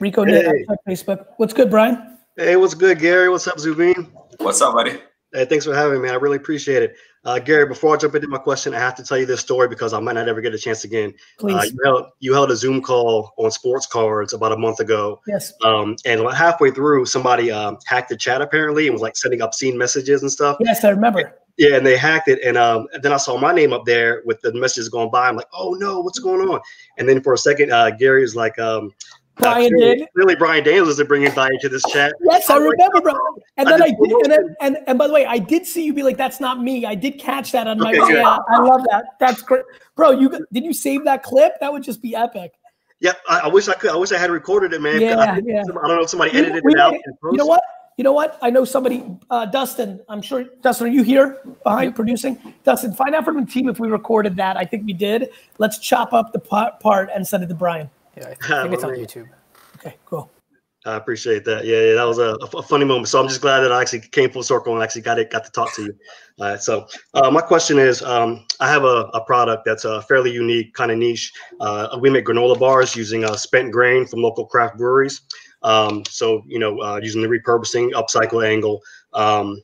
Rico 0.00 0.24
hey. 0.24 0.64
on 0.68 0.76
Facebook. 0.86 1.26
What's 1.38 1.52
good, 1.52 1.70
Brian? 1.70 2.18
Hey, 2.36 2.56
what's 2.56 2.74
good, 2.74 3.00
Gary? 3.00 3.28
What's 3.28 3.48
up, 3.48 3.58
Zubin? 3.58 4.12
What's 4.38 4.60
up, 4.60 4.74
buddy? 4.74 5.00
Hey, 5.32 5.44
thanks 5.44 5.64
for 5.64 5.74
having 5.74 6.00
me. 6.00 6.08
I 6.08 6.14
really 6.14 6.36
appreciate 6.36 6.82
it. 6.82 6.96
Uh, 7.24 7.38
Gary, 7.38 7.66
before 7.66 7.94
I 7.94 7.98
jump 7.98 8.14
into 8.14 8.28
my 8.28 8.38
question, 8.38 8.72
I 8.74 8.78
have 8.78 8.94
to 8.94 9.02
tell 9.02 9.18
you 9.18 9.26
this 9.26 9.40
story 9.40 9.68
because 9.68 9.92
I 9.92 10.00
might 10.00 10.12
not 10.12 10.28
ever 10.28 10.40
get 10.40 10.54
a 10.54 10.58
chance 10.58 10.84
again. 10.84 11.12
Please. 11.38 11.54
Uh, 11.54 11.64
you, 11.64 11.78
held, 11.84 12.06
you 12.20 12.32
held 12.32 12.50
a 12.50 12.56
Zoom 12.56 12.80
call 12.80 13.32
on 13.36 13.50
sports 13.50 13.86
cards 13.86 14.32
about 14.32 14.52
a 14.52 14.56
month 14.56 14.80
ago. 14.80 15.20
Yes. 15.26 15.52
Um, 15.64 15.96
and 16.06 16.22
halfway 16.32 16.70
through, 16.70 17.06
somebody 17.06 17.50
um, 17.50 17.78
hacked 17.84 18.08
the 18.10 18.16
chat 18.16 18.40
apparently 18.40 18.86
and 18.86 18.94
was 18.94 19.02
like 19.02 19.16
sending 19.16 19.42
obscene 19.42 19.76
messages 19.76 20.22
and 20.22 20.30
stuff. 20.30 20.56
Yes, 20.60 20.84
I 20.84 20.90
remember. 20.90 21.34
Yeah, 21.58 21.74
and 21.74 21.84
they 21.84 21.96
hacked 21.96 22.28
it, 22.28 22.40
and 22.44 22.56
um, 22.56 22.86
and 22.92 23.02
then 23.02 23.12
I 23.12 23.16
saw 23.16 23.36
my 23.36 23.52
name 23.52 23.72
up 23.72 23.84
there 23.84 24.22
with 24.24 24.40
the 24.42 24.52
messages 24.54 24.88
going 24.88 25.10
by. 25.10 25.28
I'm 25.28 25.34
like, 25.34 25.48
oh 25.52 25.72
no, 25.72 26.00
what's 26.00 26.20
going 26.20 26.48
on? 26.48 26.60
And 26.98 27.08
then 27.08 27.20
for 27.20 27.34
a 27.34 27.38
second, 27.38 27.72
uh, 27.72 27.90
Gary 27.90 28.22
was 28.22 28.36
like, 28.36 28.56
um, 28.60 28.92
Brian 29.38 29.66
uh, 29.66 29.76
clearly, 29.76 29.96
did. 29.96 30.08
Really, 30.14 30.36
Brian 30.36 30.62
Daniels 30.62 30.88
is 30.88 31.06
bringing 31.08 31.32
value 31.32 31.58
to 31.60 31.68
this 31.68 31.82
chat. 31.90 32.14
Yes, 32.22 32.48
I, 32.48 32.54
I 32.54 32.58
remember, 32.58 32.94
like, 32.94 33.02
bro. 33.02 33.14
And 33.56 33.68
I 33.68 33.70
then 33.72 33.82
I 33.82 33.86
did, 33.86 33.98
and, 33.98 34.32
then, 34.32 34.56
and 34.60 34.78
and 34.86 34.98
by 34.98 35.08
the 35.08 35.12
way, 35.12 35.26
I 35.26 35.38
did 35.38 35.66
see 35.66 35.84
you 35.84 35.92
be 35.92 36.04
like, 36.04 36.16
"That's 36.16 36.38
not 36.38 36.62
me." 36.62 36.86
I 36.86 36.94
did 36.94 37.18
catch 37.18 37.50
that 37.52 37.66
on 37.66 37.80
my. 37.80 37.90
Okay, 37.90 38.14
yeah, 38.14 38.38
I 38.48 38.60
love 38.60 38.82
that. 38.90 39.16
That's 39.18 39.42
great, 39.42 39.64
bro. 39.96 40.12
You 40.12 40.46
did 40.52 40.64
you 40.64 40.72
save 40.72 41.04
that 41.06 41.24
clip? 41.24 41.54
That 41.60 41.72
would 41.72 41.82
just 41.82 42.00
be 42.00 42.14
epic. 42.14 42.52
Yeah, 43.00 43.12
I, 43.28 43.40
I 43.40 43.48
wish 43.48 43.68
I 43.68 43.74
could. 43.74 43.90
I 43.90 43.96
wish 43.96 44.12
I 44.12 44.18
had 44.18 44.30
recorded 44.30 44.72
it, 44.72 44.80
man. 44.80 45.00
Yeah, 45.00 45.18
I, 45.18 45.40
yeah. 45.44 45.62
I 45.62 45.64
don't 45.64 45.88
know 45.88 46.02
if 46.02 46.10
somebody 46.10 46.36
edited 46.36 46.64
we, 46.64 46.74
it 46.74 46.78
out. 46.78 46.94
You 46.94 47.36
know 47.36 47.46
what? 47.46 47.62
You 47.98 48.04
know 48.04 48.12
what? 48.12 48.38
I 48.40 48.48
know 48.48 48.64
somebody, 48.64 49.04
uh, 49.28 49.46
Dustin. 49.46 50.00
I'm 50.08 50.22
sure, 50.22 50.44
Dustin, 50.62 50.86
are 50.86 50.90
you 50.90 51.02
here 51.02 51.40
behind 51.64 51.96
producing? 51.96 52.38
Dustin, 52.62 52.94
find 52.94 53.12
out 53.12 53.24
from 53.24 53.44
the 53.44 53.50
team 53.50 53.68
if 53.68 53.80
we 53.80 53.88
recorded 53.88 54.36
that. 54.36 54.56
I 54.56 54.64
think 54.64 54.86
we 54.86 54.92
did. 54.92 55.30
Let's 55.58 55.78
chop 55.78 56.12
up 56.12 56.32
the 56.32 56.38
part 56.38 57.10
and 57.12 57.26
send 57.26 57.42
it 57.42 57.48
to 57.48 57.56
Brian. 57.56 57.90
Yeah, 58.16 58.28
I 58.28 58.34
think 58.62 58.74
it's 58.74 58.84
on 58.84 58.90
YouTube. 58.90 59.28
Okay, 59.78 59.96
cool. 60.06 60.30
I 60.86 60.94
appreciate 60.94 61.44
that. 61.46 61.66
Yeah, 61.66 61.80
yeah 61.80 61.94
that 61.94 62.04
was 62.04 62.18
a, 62.18 62.36
a, 62.56 62.62
funny 62.62 62.84
moment. 62.84 63.08
So 63.08 63.20
I'm 63.20 63.26
just 63.26 63.40
glad 63.40 63.60
that 63.60 63.72
I 63.72 63.80
actually 63.80 64.00
came 64.00 64.30
full 64.30 64.44
circle 64.44 64.72
and 64.74 64.82
actually 64.82 65.02
got 65.02 65.18
it, 65.18 65.30
got 65.30 65.44
to 65.44 65.50
talk 65.50 65.74
to 65.74 65.82
you. 65.82 65.94
All 66.38 66.50
right. 66.50 66.62
So 66.62 66.86
uh, 67.14 67.32
my 67.32 67.40
question 67.40 67.80
is, 67.80 68.00
um, 68.02 68.46
I 68.60 68.70
have 68.70 68.84
a, 68.84 69.10
a, 69.12 69.24
product 69.24 69.64
that's 69.66 69.84
a 69.84 70.02
fairly 70.02 70.30
unique, 70.30 70.72
kind 70.74 70.92
of 70.92 70.98
niche. 70.98 71.32
Uh, 71.58 71.98
we 72.00 72.10
make 72.10 72.26
granola 72.26 72.58
bars 72.58 72.94
using 72.94 73.24
uh, 73.24 73.34
spent 73.34 73.72
grain 73.72 74.06
from 74.06 74.22
local 74.22 74.46
craft 74.46 74.78
breweries. 74.78 75.22
Um, 75.62 76.04
so, 76.08 76.44
you 76.46 76.58
know, 76.58 76.80
uh, 76.80 77.00
using 77.02 77.22
the 77.22 77.28
repurposing 77.28 77.92
upcycle 77.92 78.46
angle. 78.46 78.80
Um, 79.12 79.62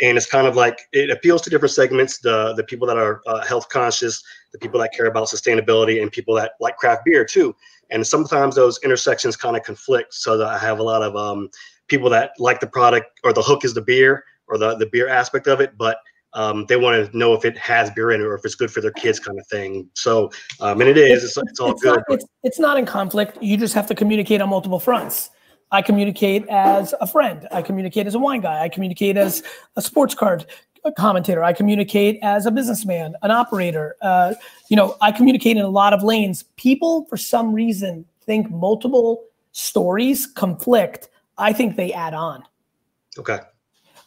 and 0.00 0.16
it's 0.16 0.26
kind 0.26 0.46
of 0.46 0.56
like 0.56 0.80
it 0.92 1.10
appeals 1.10 1.42
to 1.42 1.50
different 1.50 1.72
segments 1.72 2.18
the 2.18 2.54
the 2.54 2.64
people 2.64 2.86
that 2.86 2.96
are 2.96 3.20
uh, 3.26 3.44
health 3.44 3.68
conscious 3.68 4.22
the 4.52 4.58
people 4.58 4.78
that 4.80 4.92
care 4.92 5.06
about 5.06 5.26
sustainability 5.26 6.00
and 6.00 6.12
people 6.12 6.34
that 6.34 6.52
like 6.60 6.76
craft 6.76 7.04
beer 7.04 7.24
too 7.24 7.54
and 7.90 8.06
sometimes 8.06 8.54
those 8.54 8.78
intersections 8.84 9.36
kind 9.36 9.56
of 9.56 9.62
conflict 9.62 10.14
so 10.14 10.36
that 10.36 10.46
i 10.46 10.58
have 10.58 10.78
a 10.78 10.82
lot 10.82 11.02
of 11.02 11.16
um, 11.16 11.48
people 11.88 12.08
that 12.08 12.30
like 12.38 12.60
the 12.60 12.66
product 12.66 13.06
or 13.24 13.32
the 13.32 13.42
hook 13.42 13.64
is 13.64 13.74
the 13.74 13.82
beer 13.82 14.24
or 14.48 14.56
the, 14.56 14.76
the 14.76 14.86
beer 14.86 15.08
aspect 15.08 15.46
of 15.46 15.60
it 15.60 15.76
but 15.76 15.98
um, 16.32 16.66
they 16.66 16.76
want 16.76 17.10
to 17.10 17.16
know 17.16 17.32
if 17.32 17.46
it 17.46 17.56
has 17.56 17.90
beer 17.90 18.12
in 18.12 18.20
it 18.20 18.24
or 18.24 18.34
if 18.34 18.44
it's 18.44 18.54
good 18.54 18.70
for 18.70 18.80
their 18.80 18.92
kids 18.92 19.18
kind 19.18 19.38
of 19.38 19.46
thing 19.48 19.88
so 19.94 20.30
um, 20.60 20.80
and 20.80 20.88
it 20.88 20.98
is 20.98 21.24
it's, 21.24 21.36
it's 21.36 21.58
all 21.58 21.72
it's 21.72 21.82
good 21.82 21.96
Not, 21.96 22.04
it's, 22.10 22.24
it's 22.44 22.58
not 22.58 22.78
in 22.78 22.86
conflict. 22.86 23.42
You 23.42 23.56
just 23.56 23.74
have 23.74 23.86
to 23.88 23.94
communicate 23.94 24.40
on 24.40 24.50
multiple 24.50 24.78
fronts. 24.78 25.30
I 25.72 25.82
communicate 25.82 26.46
as 26.48 26.94
a 27.00 27.06
friend. 27.06 27.46
I 27.52 27.62
communicate 27.62 28.06
as 28.06 28.14
a 28.14 28.18
wine 28.18 28.40
guy. 28.40 28.62
I 28.62 28.68
communicate 28.68 29.16
as 29.16 29.42
a 29.76 29.82
sports 29.82 30.14
card 30.14 30.46
commentator. 30.96 31.42
I 31.42 31.52
communicate 31.52 32.18
as 32.22 32.46
a 32.46 32.50
businessman, 32.50 33.14
an 33.22 33.30
operator. 33.30 33.96
Uh, 34.00 34.34
you 34.68 34.76
know, 34.76 34.96
I 35.00 35.10
communicate 35.10 35.56
in 35.56 35.64
a 35.64 35.68
lot 35.68 35.92
of 35.92 36.02
lanes. 36.02 36.44
People, 36.56 37.06
for 37.06 37.16
some 37.16 37.52
reason, 37.52 38.04
think 38.22 38.50
multiple 38.50 39.24
stories 39.52 40.26
conflict. 40.26 41.08
I 41.38 41.52
think 41.52 41.76
they 41.76 41.92
add 41.92 42.14
on. 42.14 42.44
okay 43.18 43.40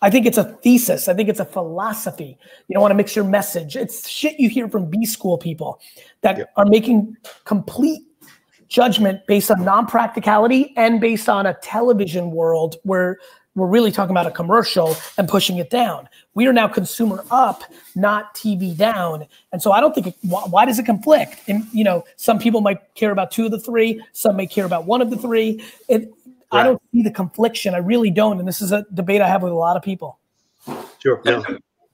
I 0.01 0.09
think 0.09 0.25
it's 0.25 0.37
a 0.37 0.45
thesis. 0.45 1.09
I 1.09 1.13
think 1.13 1.27
it's 1.27 1.41
a 1.41 1.45
philosophy. 1.45 2.37
You 2.69 2.73
don't 2.73 2.81
want 2.81 2.91
to 2.91 2.95
mix 2.95 3.15
your 3.17 3.25
message. 3.25 3.75
It's 3.75 4.07
shit 4.07 4.39
you 4.39 4.49
hear 4.49 4.69
from 4.69 4.89
B 4.89 5.05
school 5.05 5.37
people 5.37 5.81
that 6.21 6.37
Yep. 6.37 6.53
are 6.55 6.65
making 6.65 7.17
complete 7.43 8.03
judgment 8.69 9.25
based 9.27 9.51
on 9.51 9.63
non-practicality 9.63 10.73
and 10.77 11.01
based 11.01 11.27
on 11.27 11.45
a 11.45 11.53
television 11.55 12.31
world 12.31 12.77
where 12.83 13.17
we're 13.55 13.67
really 13.67 13.91
talking 13.91 14.11
about 14.11 14.27
a 14.27 14.31
commercial 14.31 14.95
and 15.17 15.27
pushing 15.27 15.57
it 15.57 15.69
down. 15.69 16.07
We 16.35 16.47
are 16.47 16.53
now 16.53 16.67
consumer 16.67 17.23
up, 17.31 17.63
not 17.95 18.33
TV 18.35 18.77
down. 18.77 19.25
And 19.51 19.61
so 19.61 19.71
I 19.71 19.81
don't 19.81 19.93
think 19.93 20.07
it, 20.07 20.15
why, 20.21 20.41
why 20.43 20.65
does 20.65 20.79
it 20.79 20.85
conflict? 20.85 21.35
And 21.47 21.65
you 21.73 21.83
know, 21.83 22.05
some 22.15 22.39
people 22.39 22.61
might 22.61 22.93
care 22.95 23.11
about 23.11 23.31
two 23.31 23.45
of 23.45 23.51
the 23.51 23.59
three, 23.59 24.01
some 24.13 24.35
may 24.35 24.47
care 24.47 24.65
about 24.65 24.85
one 24.85 25.01
of 25.01 25.09
the 25.09 25.17
three. 25.17 25.63
It, 25.87 26.13
I 26.51 26.63
don't 26.63 26.81
see 26.91 27.03
the 27.03 27.11
confliction. 27.11 27.75
I 27.75 27.79
really 27.79 28.09
don't. 28.09 28.39
And 28.39 28.47
this 28.47 28.59
is 28.61 28.71
a 28.71 28.83
debate 28.93 29.21
I 29.21 29.27
have 29.27 29.43
with 29.43 29.51
a 29.51 29.55
lot 29.55 29.77
of 29.77 29.83
people. 29.83 30.17
sure 30.99 31.21
yeah. 31.25 31.43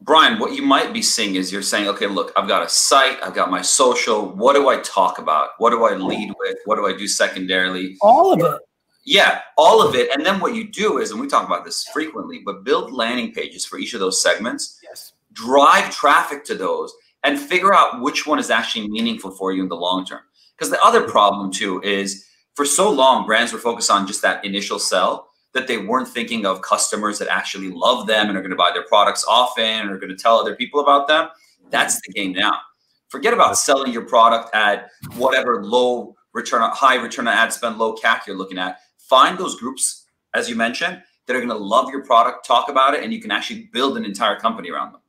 Brian, 0.06 0.38
what 0.38 0.54
you 0.54 0.62
might 0.62 0.94
be 0.94 1.02
seeing 1.02 1.34
is 1.34 1.52
you're 1.52 1.64
saying, 1.64 1.88
okay, 1.88 2.06
look, 2.06 2.32
I've 2.36 2.48
got 2.48 2.64
a 2.64 2.70
site, 2.70 3.18
I've 3.24 3.34
got 3.34 3.50
my 3.50 3.64
social. 3.64 4.30
What 4.30 4.54
do 4.54 4.70
I 4.70 4.78
talk 4.82 5.18
about? 5.18 5.50
What 5.58 5.72
do 5.72 5.84
I 5.84 5.96
lead 5.96 6.32
with? 6.40 6.58
What 6.66 6.76
do 6.76 6.86
I 6.86 6.96
do 6.96 7.08
secondarily? 7.08 7.98
All 8.02 8.32
of 8.32 8.40
it. 8.40 8.62
Yeah, 9.04 9.42
all 9.58 9.82
of 9.82 9.96
it. 9.96 10.16
And 10.16 10.24
then 10.24 10.40
what 10.40 10.54
you 10.54 10.68
do 10.68 11.00
is, 11.00 11.10
and 11.10 11.20
we 11.20 11.26
talk 11.26 11.48
about 11.48 11.66
this 11.66 11.88
frequently, 11.92 12.44
but 12.46 12.64
build 12.64 12.92
landing 12.94 13.32
pages 13.32 13.66
for 13.66 13.80
each 13.80 13.96
of 13.96 14.00
those 14.00 14.22
segments, 14.22 14.80
Yes. 14.84 15.14
drive 15.34 15.90
traffic 15.90 16.44
to 16.46 16.56
those, 16.56 16.94
and 17.24 17.40
figure 17.40 17.74
out 17.74 18.02
which 18.02 18.28
one 18.28 18.38
is 18.38 18.52
actually 18.52 18.88
meaningful 18.88 19.32
for 19.32 19.54
you 19.54 19.64
in 19.64 19.70
the 19.70 19.76
long 19.76 20.06
term. 20.06 20.22
Because 20.56 20.70
the 20.70 20.82
other 20.84 21.10
problem 21.10 21.52
too 21.52 21.82
is 21.82 22.28
for 22.54 22.66
so 22.66 22.92
long, 22.92 23.26
brands 23.26 23.52
were 23.52 23.60
focused 23.60 23.90
on 23.90 24.06
just 24.06 24.22
that 24.22 24.46
initial 24.46 24.78
sell 24.78 25.30
that 25.56 25.68
they 25.68 25.78
weren't 25.78 26.08
thinking 26.08 26.46
of 26.46 26.62
customers 26.62 27.18
that 27.18 27.30
actually 27.30 27.72
love 27.72 28.06
them 28.08 28.28
and 28.28 28.38
are 28.38 28.42
going 28.42 28.52
to 28.52 28.58
buy 28.58 28.72
their 28.74 28.84
products 28.84 29.26
often 29.28 29.64
and 29.64 29.90
are 29.90 29.98
going 29.98 30.10
to 30.10 30.16
tell 30.16 30.38
other 30.38 30.54
people 30.54 30.82
about 30.82 31.08
them. 31.08 31.30
That's 31.70 32.00
the 32.06 32.12
game 32.12 32.34
now. 32.34 32.60
Forget 33.08 33.34
about 33.34 33.58
selling 33.58 33.94
your 33.94 34.02
product 34.04 34.54
at 34.54 34.90
whatever 35.16 35.64
low 35.64 36.14
return, 36.34 36.62
on 36.62 36.72
high 36.72 36.96
return 36.96 37.28
on 37.30 37.34
ad 37.34 37.54
spend, 37.54 37.78
low 37.78 37.96
CAC 37.96 38.28
you're 38.28 38.36
looking 38.36 38.58
at. 38.58 38.80
Find 38.98 39.38
those 39.38 39.58
groups, 39.58 40.06
as 40.34 40.50
you 40.50 40.58
mentioned, 40.58 41.02
that 41.26 41.36
are 41.36 41.40
going 41.40 41.50
to 41.50 41.56
love 41.56 41.90
your 41.90 42.04
product, 42.04 42.46
talk 42.46 42.68
about 42.70 42.94
it, 42.94 43.02
and 43.04 43.14
you 43.14 43.22
can 43.22 43.32
actually 43.32 43.70
build 43.72 43.98
an 43.98 44.04
entire 44.04 44.38
company 44.38 44.70
around 44.70 44.92
them. 44.92 45.02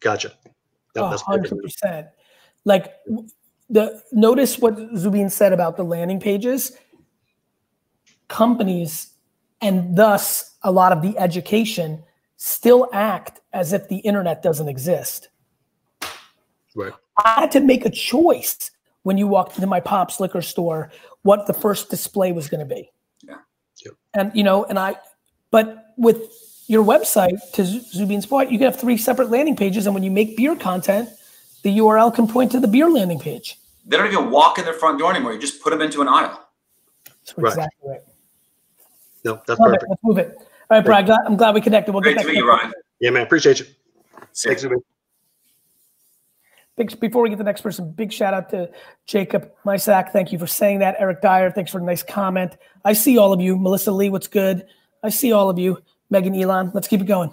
gotcha 0.00 0.32
No, 0.96 1.06
A 1.06 1.10
that's 1.10 1.22
hundred 1.22 1.50
perfect. 1.50 1.62
percent. 1.62 2.06
Like 2.64 2.94
the 3.68 4.02
notice 4.10 4.58
what 4.58 4.78
Zubin 4.96 5.28
said 5.28 5.52
about 5.52 5.76
the 5.76 5.84
landing 5.84 6.18
pages. 6.18 6.78
Companies 8.28 9.10
and 9.60 9.96
thus 9.96 10.56
a 10.62 10.70
lot 10.70 10.92
of 10.92 11.02
the 11.02 11.16
education 11.18 12.02
still 12.36 12.88
act 12.92 13.40
as 13.52 13.72
if 13.72 13.88
the 13.88 13.96
internet 13.98 14.42
doesn't 14.42 14.68
exist. 14.68 15.28
right 16.74 16.92
I 17.24 17.40
had 17.40 17.50
to 17.52 17.60
make 17.60 17.84
a 17.84 17.90
choice 17.90 18.70
when 19.02 19.18
you 19.18 19.26
walked 19.26 19.56
into 19.56 19.66
my 19.66 19.80
pop's 19.80 20.20
liquor 20.20 20.42
store 20.42 20.90
what 21.22 21.46
the 21.46 21.52
first 21.52 21.90
display 21.90 22.32
was 22.32 22.48
going 22.48 22.66
to 22.66 22.74
be. 22.74 22.90
Yeah. 23.22 23.36
Yep. 23.84 23.94
And 24.14 24.32
you 24.34 24.42
know, 24.42 24.64
and 24.64 24.78
I, 24.78 24.96
but 25.50 25.92
with 25.98 26.18
your 26.66 26.84
website 26.84 27.38
to 27.52 27.64
Z- 27.64 27.80
Zubin's 27.92 28.24
point, 28.26 28.50
you 28.50 28.58
can 28.58 28.66
have 28.66 28.80
three 28.80 28.96
separate 28.96 29.28
landing 29.30 29.56
pages, 29.56 29.86
and 29.86 29.94
when 29.94 30.02
you 30.02 30.10
make 30.10 30.36
beer 30.36 30.56
content, 30.56 31.08
the 31.62 31.76
URL 31.78 32.14
can 32.14 32.26
point 32.26 32.52
to 32.52 32.60
the 32.60 32.68
beer 32.68 32.88
landing 32.88 33.18
page. 33.18 33.58
They 33.84 33.96
don't 33.96 34.06
even 34.10 34.30
walk 34.30 34.58
in 34.58 34.64
their 34.64 34.74
front 34.74 34.98
door 34.98 35.10
anymore. 35.10 35.32
You 35.32 35.38
just 35.40 35.62
put 35.62 35.70
them 35.70 35.82
into 35.82 36.00
an 36.00 36.08
aisle. 36.08 36.48
That's 37.04 37.36
Right. 37.36 37.48
exactly 37.52 37.90
right. 37.90 38.00
No 39.24 39.40
that's 39.46 39.58
Love 39.60 39.72
it. 39.72 39.80
perfect 39.80 39.90
Let's 39.90 40.02
move 40.04 40.18
it. 40.18 40.36
All 40.70 40.76
right, 40.78 40.84
Brad. 40.84 41.06
Glad, 41.06 41.20
I'm 41.26 41.36
glad 41.36 41.54
we 41.54 41.60
connected. 41.60 41.92
We'll 41.92 42.00
Great 42.02 42.16
get 42.16 42.22
to 42.22 42.26
back 42.28 42.34
meet 42.34 42.38
you, 42.40 42.46
that- 42.46 42.52
Ryan. 42.62 42.72
yeah 43.00 43.10
man 43.10 43.22
appreciate 43.22 43.58
you 43.60 43.66
See 44.32 44.48
thanks 44.48 44.62
Zubin. 44.62 44.78
Big, 46.76 46.98
before 47.00 47.22
we 47.22 47.28
get 47.28 47.34
to 47.34 47.38
the 47.38 47.44
next 47.44 47.60
person, 47.62 47.90
big 47.92 48.12
shout 48.12 48.32
out 48.32 48.48
to 48.50 48.70
Jacob 49.06 49.50
Mysak. 49.66 50.12
Thank 50.12 50.32
you 50.32 50.38
for 50.38 50.46
saying 50.46 50.78
that. 50.78 50.94
Eric 50.98 51.20
Dyer, 51.20 51.50
thanks 51.50 51.70
for 51.70 51.78
a 51.78 51.82
nice 51.82 52.02
comment. 52.02 52.56
I 52.84 52.92
see 52.94 53.18
all 53.18 53.32
of 53.34 53.40
you. 53.40 53.56
Melissa 53.56 53.92
Lee, 53.92 54.08
what's 54.08 54.28
good? 54.28 54.64
I 55.02 55.10
see 55.10 55.32
all 55.32 55.50
of 55.50 55.58
you. 55.58 55.82
Megan 56.08 56.34
Elon, 56.34 56.70
let's 56.72 56.88
keep 56.88 57.00
it 57.00 57.06
going. 57.06 57.30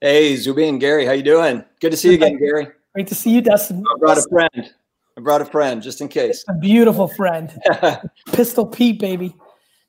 Hey, 0.00 0.36
Zubin, 0.36 0.78
Gary, 0.78 1.06
how 1.06 1.12
you 1.12 1.22
doing? 1.22 1.64
Good 1.80 1.90
to 1.92 1.96
see 1.96 2.08
you 2.10 2.14
again, 2.14 2.36
Gary. 2.38 2.68
Great 2.92 3.06
to 3.08 3.14
see 3.14 3.30
you, 3.30 3.40
Dustin. 3.40 3.82
I 3.82 3.98
brought 3.98 4.18
a 4.18 4.22
friend. 4.28 4.72
I 5.16 5.20
brought 5.20 5.40
a 5.40 5.44
friend 5.44 5.80
just 5.82 6.00
in 6.00 6.08
case. 6.08 6.44
A 6.48 6.54
beautiful 6.54 7.06
friend. 7.06 7.52
Pistol 8.32 8.66
Pete, 8.66 8.98
baby. 8.98 9.34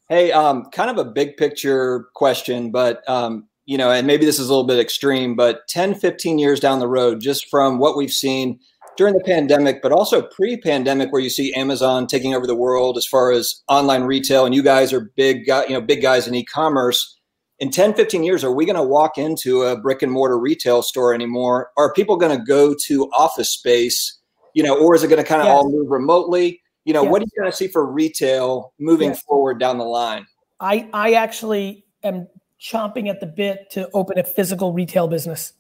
hey, 0.08 0.32
um, 0.32 0.66
kind 0.72 0.90
of 0.90 0.98
a 0.98 1.10
big 1.10 1.36
picture 1.38 2.08
question, 2.14 2.72
but 2.72 3.08
um, 3.10 3.48
you 3.66 3.78
know, 3.78 3.90
and 3.90 4.06
maybe 4.06 4.26
this 4.26 4.38
is 4.38 4.48
a 4.48 4.52
little 4.52 4.68
bit 4.68 4.80
extreme, 4.80 5.36
but 5.36 5.68
10, 5.68 5.96
15 5.96 6.38
years 6.38 6.60
down 6.60 6.80
the 6.80 6.88
road, 6.88 7.22
just 7.22 7.50
from 7.50 7.80
what 7.80 7.98
we've 7.98 8.12
seen 8.12 8.60
during 8.98 9.16
the 9.16 9.24
pandemic, 9.24 9.82
but 9.82 9.92
also 9.92 10.22
pre-pandemic, 10.22 11.12
where 11.12 11.22
you 11.22 11.30
see 11.30 11.54
Amazon 11.54 12.06
taking 12.06 12.36
over 12.36 12.46
the 12.46 12.56
world 12.56 12.98
as 12.98 13.08
far 13.08 13.32
as 13.32 13.64
online 13.68 14.04
retail, 14.04 14.46
and 14.46 14.54
you 14.54 14.62
guys 14.62 14.94
are 14.94 15.12
big, 15.16 15.48
you 15.48 15.74
know, 15.74 15.82
big 15.82 16.02
guys 16.02 16.28
in 16.28 16.36
e-commerce. 16.36 17.20
In 17.60 17.72
10, 17.72 17.96
15 17.96 18.24
years, 18.24 18.44
are 18.44 18.52
we 18.52 18.66
going 18.66 18.76
to 18.76 18.84
walk 18.84 19.18
into 19.18 19.64
a 19.64 19.80
brick 19.80 20.02
and 20.02 20.12
mortar 20.12 20.38
retail 20.38 20.82
store 20.82 21.14
anymore? 21.14 21.72
Are 21.78 21.94
people 21.94 22.18
going 22.18 22.38
to 22.38 22.46
go 22.46 22.76
to 22.86 23.10
office 23.12 23.50
space, 23.50 24.20
you 24.56 24.64
know, 24.64 24.76
or 24.80 24.96
is 24.96 25.04
it 25.04 25.10
going 25.10 25.22
to 25.22 25.28
kind 25.28 25.42
of 25.42 25.46
Yes. 25.46 25.54
all 25.56 25.70
move 25.70 25.92
remotely? 25.92 26.62
You 26.86 26.94
know, 26.94 27.04
what 27.04 27.22
are 27.22 27.26
you 27.26 27.40
going 27.40 27.52
to 27.52 27.56
see 27.56 27.68
for 27.68 27.86
retail 27.86 28.74
moving 28.80 29.10
Yes. 29.10 29.22
forward 29.24 29.60
down 29.60 29.78
the 29.78 29.84
line? 29.86 30.26
I, 30.60 30.90
I 30.94 31.14
actually 31.14 31.86
am 32.04 32.28
chomping 32.60 33.10
at 33.10 33.20
the 33.20 33.26
bit 33.26 33.70
to 33.72 33.90
open 33.94 34.18
a 34.18 34.24
physical 34.24 34.72
retail 34.74 35.08
business. 35.08 35.54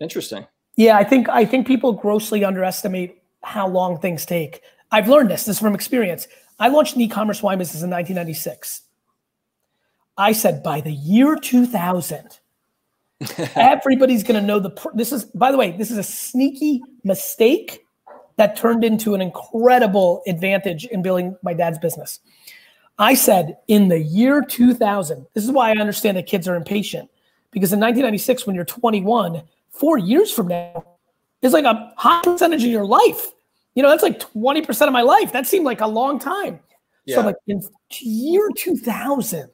Interesting. 0.00 0.46
Yeah, 0.76 0.96
I 0.98 1.04
think 1.04 1.28
I 1.28 1.44
think 1.44 1.66
people 1.66 1.92
grossly 1.92 2.44
underestimate 2.44 3.22
how 3.44 3.68
long 3.68 3.98
things 4.00 4.26
take. 4.26 4.62
I've 4.90 5.08
learned 5.08 5.30
this. 5.30 5.44
This 5.44 5.56
is 5.56 5.60
from 5.60 5.74
experience. 5.74 6.26
I 6.58 6.68
launched 6.68 6.96
an 6.96 7.02
e-commerce 7.02 7.42
wine 7.42 7.58
business 7.58 7.82
in 7.82 7.90
1996. 7.90 8.82
I 10.16 10.32
said 10.32 10.62
by 10.62 10.80
the 10.80 10.92
year 10.92 11.36
2000, 11.36 12.38
everybody's 13.56 14.22
going 14.22 14.40
to 14.40 14.46
know 14.46 14.58
the. 14.58 14.70
pr- 14.70 14.88
This 14.94 15.12
is, 15.12 15.24
by 15.26 15.52
the 15.52 15.58
way, 15.58 15.72
this 15.72 15.90
is 15.90 15.98
a 15.98 16.02
sneaky 16.02 16.80
mistake 17.04 17.81
that 18.42 18.56
turned 18.56 18.82
into 18.82 19.14
an 19.14 19.20
incredible 19.20 20.20
advantage 20.26 20.84
in 20.86 21.00
building 21.00 21.36
my 21.42 21.54
dad's 21.54 21.78
business. 21.78 22.18
I 22.98 23.14
said 23.14 23.58
in 23.68 23.86
the 23.86 24.00
year 24.00 24.42
2000. 24.42 25.26
This 25.32 25.44
is 25.44 25.52
why 25.52 25.70
I 25.70 25.76
understand 25.76 26.16
that 26.16 26.26
kids 26.26 26.48
are 26.48 26.56
impatient 26.56 27.08
because 27.52 27.72
in 27.72 27.78
1996, 27.78 28.44
when 28.44 28.56
you're 28.56 28.64
21, 28.64 29.42
four 29.70 29.96
years 29.96 30.32
from 30.32 30.48
now 30.48 30.84
is 31.40 31.52
like 31.52 31.64
a 31.64 31.92
high 31.96 32.20
percentage 32.24 32.64
of 32.64 32.70
your 32.70 32.84
life. 32.84 33.30
You 33.76 33.84
know, 33.84 33.88
that's 33.88 34.02
like 34.02 34.18
20% 34.18 34.88
of 34.88 34.92
my 34.92 35.02
life. 35.02 35.32
That 35.32 35.46
seemed 35.46 35.64
like 35.64 35.80
a 35.80 35.86
long 35.86 36.18
time. 36.18 36.58
So, 37.06 37.20
like 37.20 37.36
in 37.46 37.62
year 38.00 38.48
2000, 38.56 39.50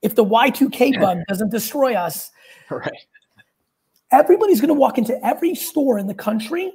if 0.00 0.14
the 0.14 0.24
Y2K 0.24 0.98
bug 0.98 1.18
doesn't 1.28 1.50
destroy 1.50 1.94
us, 1.94 2.30
Right. 2.70 2.90
everybody's 4.10 4.62
going 4.62 4.68
to 4.68 4.74
walk 4.74 4.96
into 4.96 5.22
every 5.26 5.54
store 5.54 5.98
in 5.98 6.06
the 6.06 6.14
country 6.14 6.72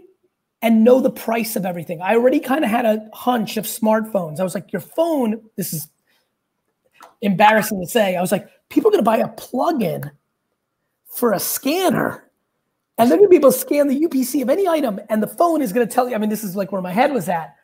and 0.62 0.84
know 0.84 1.00
the 1.00 1.12
price 1.12 1.56
of 1.56 1.66
everything. 1.66 2.02
I 2.02 2.16
already 2.16 2.40
kind 2.40 2.64
of 2.64 2.72
had 2.72 2.86
a 2.86 3.08
hunch 3.14 3.58
of 3.58 3.66
smartphones. 3.66 4.40
I 4.40 4.44
was 4.44 4.56
like, 4.56 4.72
your 4.72 4.82
phone, 4.82 5.42
this 5.56 5.74
is 5.74 5.90
embarrassing 7.22 7.82
to 7.82 7.88
say. 7.88 8.16
I 8.16 8.22
was 8.22 8.32
like, 8.32 8.48
people 8.70 8.90
are 8.90 8.94
going 8.94 9.04
to 9.04 9.06
buy 9.06 9.18
a 9.18 9.28
plug-in 9.30 10.10
for 11.06 11.34
a 11.34 11.40
scanner. 11.40 12.30
And 12.98 13.10
they're 13.10 13.18
going 13.18 13.28
to 13.28 13.32
be 13.32 13.36
able 13.36 13.52
to 13.52 13.58
scan 13.58 13.88
the 13.88 14.00
UPC 14.00 14.42
of 14.42 14.50
any 14.50 14.68
item, 14.68 15.02
and 15.10 15.22
the 15.22 15.28
phone 15.28 15.62
is 15.62 15.74
going 15.74 15.86
to 15.86 15.94
tell 15.94 16.08
you. 16.08 16.16
I 16.16 16.18
mean, 16.18 16.30
this 16.30 16.46
is 16.46 16.56
like 16.56 16.72
where 16.72 16.82
my 16.82 16.94
head 16.94 17.14
was 17.14 17.28
at. 17.28 17.56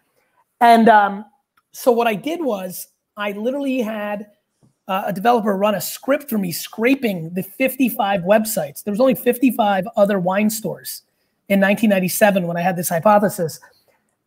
And 0.60 0.90
um, 0.90 1.26
so 1.72 1.92
what 1.92 2.06
I 2.06 2.16
did 2.16 2.44
was 2.44 2.90
I 3.16 3.32
literally 3.32 3.80
had 3.80 4.28
uh, 4.88 5.04
a 5.06 5.14
developer 5.14 5.56
run 5.56 5.74
a 5.76 5.82
script 5.82 6.30
for 6.30 6.38
me 6.38 6.52
scraping 6.52 7.34
the 7.34 7.44
55 7.44 8.22
websites. 8.22 8.84
There 8.84 8.92
was 8.92 9.00
only 9.00 9.16
55 9.16 9.88
other 9.96 10.20
wine 10.20 10.50
stores 10.50 11.04
in 11.52 11.60
1997 11.60 12.48
when 12.48 12.56
I 12.56 12.62
had 12.62 12.78
this 12.78 12.88
hypothesis, 12.88 13.60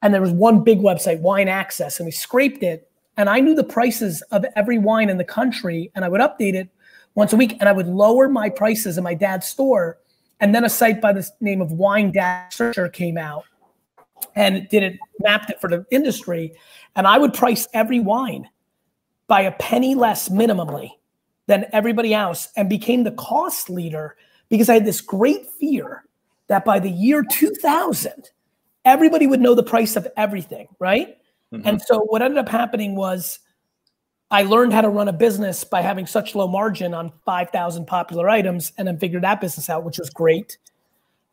and 0.02 0.12
there 0.12 0.20
was 0.20 0.30
one 0.30 0.62
big 0.62 0.80
website, 0.80 1.20
Wine 1.20 1.48
Access, 1.48 1.98
and 1.98 2.04
we 2.04 2.12
scraped 2.12 2.62
it. 2.62 2.90
And 3.16 3.30
I 3.30 3.40
knew 3.40 3.54
the 3.54 3.64
prices 3.64 4.20
of 4.30 4.44
every 4.56 4.76
wine 4.76 5.08
in 5.08 5.16
the 5.16 5.24
country, 5.24 5.90
and 5.94 6.04
I 6.04 6.08
would 6.08 6.20
update 6.20 6.54
it 6.54 6.68
once 7.14 7.32
a 7.32 7.36
week, 7.36 7.56
and 7.60 7.68
I 7.68 7.72
would 7.72 7.86
lower 7.86 8.28
my 8.28 8.50
prices 8.50 8.98
in 8.98 9.04
my 9.04 9.14
dad's 9.14 9.46
store. 9.46 9.98
And 10.40 10.54
then 10.54 10.64
a 10.64 10.68
site 10.68 11.00
by 11.00 11.14
the 11.14 11.26
name 11.40 11.62
of 11.62 11.72
Wine 11.72 12.12
Dash 12.12 12.56
Searcher 12.56 12.88
came 12.90 13.16
out 13.16 13.44
and 14.36 14.68
did 14.68 14.82
it 14.82 14.98
mapped 15.20 15.50
it 15.50 15.60
for 15.60 15.68
the 15.68 15.84
industry 15.90 16.52
and 16.96 17.06
i 17.06 17.18
would 17.18 17.32
price 17.32 17.66
every 17.74 18.00
wine 18.00 18.48
by 19.26 19.42
a 19.42 19.52
penny 19.52 19.94
less 19.94 20.28
minimally 20.28 20.90
than 21.46 21.66
everybody 21.72 22.14
else 22.14 22.48
and 22.56 22.68
became 22.68 23.04
the 23.04 23.12
cost 23.12 23.68
leader 23.70 24.16
because 24.48 24.68
i 24.68 24.74
had 24.74 24.84
this 24.84 25.00
great 25.00 25.46
fear 25.58 26.04
that 26.48 26.64
by 26.64 26.78
the 26.78 26.90
year 26.90 27.22
2000 27.22 28.30
everybody 28.84 29.26
would 29.26 29.40
know 29.40 29.54
the 29.54 29.62
price 29.62 29.96
of 29.96 30.06
everything 30.16 30.68
right 30.78 31.18
mm-hmm. 31.52 31.66
and 31.66 31.80
so 31.82 32.00
what 32.00 32.22
ended 32.22 32.38
up 32.38 32.48
happening 32.48 32.94
was 32.96 33.38
i 34.30 34.42
learned 34.42 34.72
how 34.72 34.80
to 34.80 34.88
run 34.88 35.08
a 35.08 35.12
business 35.12 35.64
by 35.64 35.80
having 35.80 36.06
such 36.06 36.34
low 36.34 36.46
margin 36.46 36.94
on 36.94 37.12
5000 37.24 37.86
popular 37.86 38.28
items 38.28 38.72
and 38.78 38.86
then 38.86 38.98
figured 38.98 39.22
that 39.22 39.40
business 39.40 39.70
out 39.70 39.84
which 39.84 39.98
was 39.98 40.10
great 40.10 40.58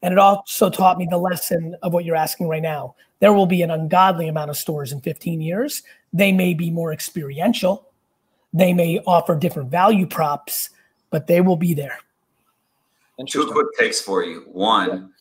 and 0.02 0.14
it 0.14 0.18
also 0.18 0.70
taught 0.70 0.98
me 0.98 1.08
the 1.10 1.18
lesson 1.18 1.76
of 1.84 1.94
what 1.94 2.06
you're 2.06 2.16
asking 2.16 2.48
right 2.48 2.62
now. 2.62 2.96
There 3.20 3.34
will 3.34 3.46
be 3.46 3.62
an 3.62 3.70
ungodly 3.70 4.28
amount 4.28 4.50
of 4.50 4.58
stores 4.58 4.92
in 4.92 5.02
15 5.02 5.42
years. 5.42 5.84
They 6.12 6.32
may 6.32 6.54
be 6.54 6.72
more 6.72 6.92
experiential, 6.92 7.88
they 8.54 8.74
may 8.74 9.00
offer 9.08 9.36
different 9.36 9.72
value 9.72 10.06
props, 10.06 10.72
but 11.10 11.28
they 11.28 11.40
will 11.40 11.56
be 11.56 11.74
there. 11.74 12.00
Two 13.28 13.52
quick 13.52 13.68
takes 13.78 14.02
for 14.02 14.24
you. 14.24 14.44
One, 14.48 15.12